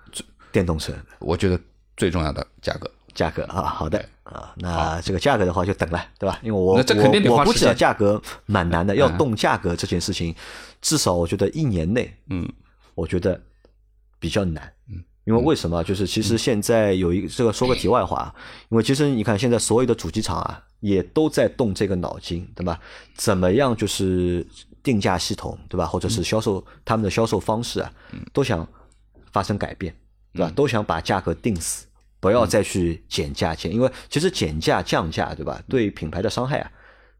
[0.51, 0.95] 电动车。
[1.19, 1.61] 我觉得
[1.99, 2.91] 最重要的价格，
[3.21, 6.39] 价格啊，好的啊，那这个价格的话就等了，对吧？
[6.43, 10.35] 因为我那这肯定得我我估计价格蛮难的，要动价格这件事情，
[10.81, 12.49] 至少我觉得一年内，嗯，
[12.95, 13.39] 我觉得
[14.19, 15.05] 比较难，嗯。
[15.25, 15.85] 因为为什么？
[15.85, 18.35] 就是其实现在有一个这个说个题外话，
[18.71, 22.81] 因为其实你看现在所有的主机厂啊，也都在动这个脑筋，对吧？
[23.15, 24.45] 怎么样就是
[24.83, 25.87] 定价系统，对吧？
[25.87, 27.93] 或者是销售他们的销售方式啊，
[28.33, 28.67] 都想
[29.31, 29.95] 发生改变，
[30.33, 30.51] 对吧？
[30.57, 31.87] 都想把价格定死，
[32.21, 35.61] 不要再去减价减，因为其实减价降价，对吧？
[35.69, 36.71] 对品牌的伤害啊，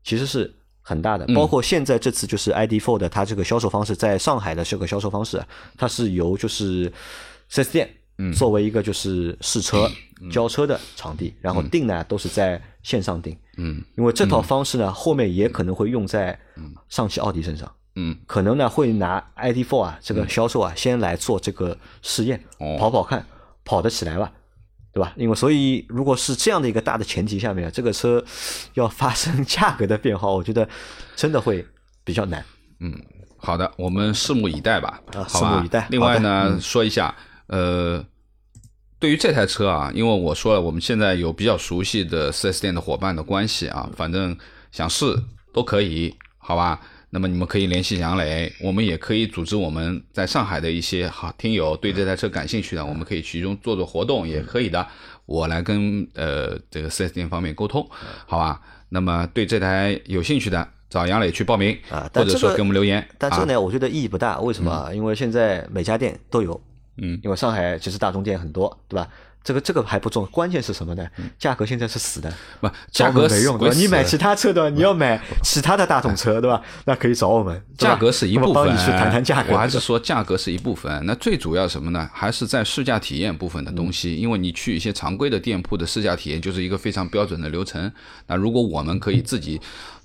[0.05, 1.27] 其实是很大的。
[1.35, 6.93] 包括现在这次就是 ID4 的它这个销售方式，在上海的这个销售方式啊，它是由就是
[7.49, 7.91] 四 S 店。
[8.37, 9.91] 作为一个就是试车、
[10.31, 13.83] 交车的场地，然后定呢都是在线上定，嗯。
[13.97, 16.39] 因为这套方式呢后面也可能会用在
[16.91, 22.77] 上汽奥迪身上，嗯，可能呢会拿 ID4 啊这个销售啊先来做这个试验，哦。
[22.79, 23.25] 跑跑看
[23.65, 24.31] 跑得起来吧，
[24.93, 25.13] 对吧？
[25.17, 28.25] 因为所以如果是这样的一个大的前提下面，这个车
[28.75, 30.69] 要发生价格的变化，我觉得
[31.15, 31.65] 真的会
[32.05, 32.45] 比较难。
[32.81, 32.93] 嗯
[33.37, 37.15] 好的，我们拭目以待吧，啊拭目以待另外呢，嗯说一下，
[37.47, 38.05] 呃，
[38.99, 44.37] 对于这台车啊，因为我说了，我们现在有比较熟悉的 4S 店的伙伴的关系啊，反正
[44.73, 45.17] 想试
[45.55, 46.81] 都可以，好吧？
[47.11, 54.87] 那么你们可以联系杨磊，我们也可以组织我们在上海的一些好听友对这台车感兴趣的，我们可以其中做做活动，也可以的。
[55.27, 57.87] 我来跟呃这个 4S 店方面沟通，
[58.27, 58.61] 好吧？
[58.89, 63.01] 那么对这台有兴趣的，找杨磊去报名，啊或者说给我们留言。
[63.01, 64.41] 啊但这个呢，我觉得意义不大。
[64.41, 64.93] 为什么啊？
[64.93, 66.61] 因为现在每家店都有，
[66.97, 69.09] 嗯，因为上海其实大众店很多，对吧？
[69.43, 71.07] 这个这个还不重，关键是什么呢？
[71.39, 73.59] 价格现在是死的，不，价格没用？
[73.75, 76.63] 你买其他车的，你要买其他的大众车，对吧？
[76.85, 79.55] 那可以找我们，价格是一部分，帮你去谈谈价格。
[79.55, 82.09] 我还是说价格是一部分，那最主要什么呢？
[82.13, 87.91] 还是在试驾体验部分的东西，因为你去一些常规的店铺的试驾体验就是一个非常标准的流程。
[88.27, 89.61] 那如果我们可以自己。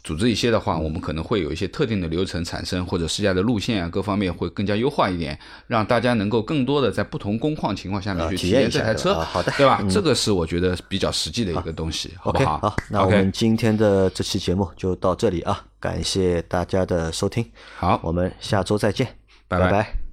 [0.05, 9.83] 组织一些的话，我们可能会有一些特定的流程产生，或者试驾的路线啊，各方面会更加优化一点，让大家能够更多的在不同工况情况下面去体验这台车，好的，对吧？
[9.89, 12.59] 这个是我觉得比较实际的一个东西，好不好？
[12.59, 17.43] 好，那我们今天的这期节目就到这里啊，感谢大家的收听，
[17.75, 19.07] 好，我们下周再见，
[19.47, 20.04] 拜拜。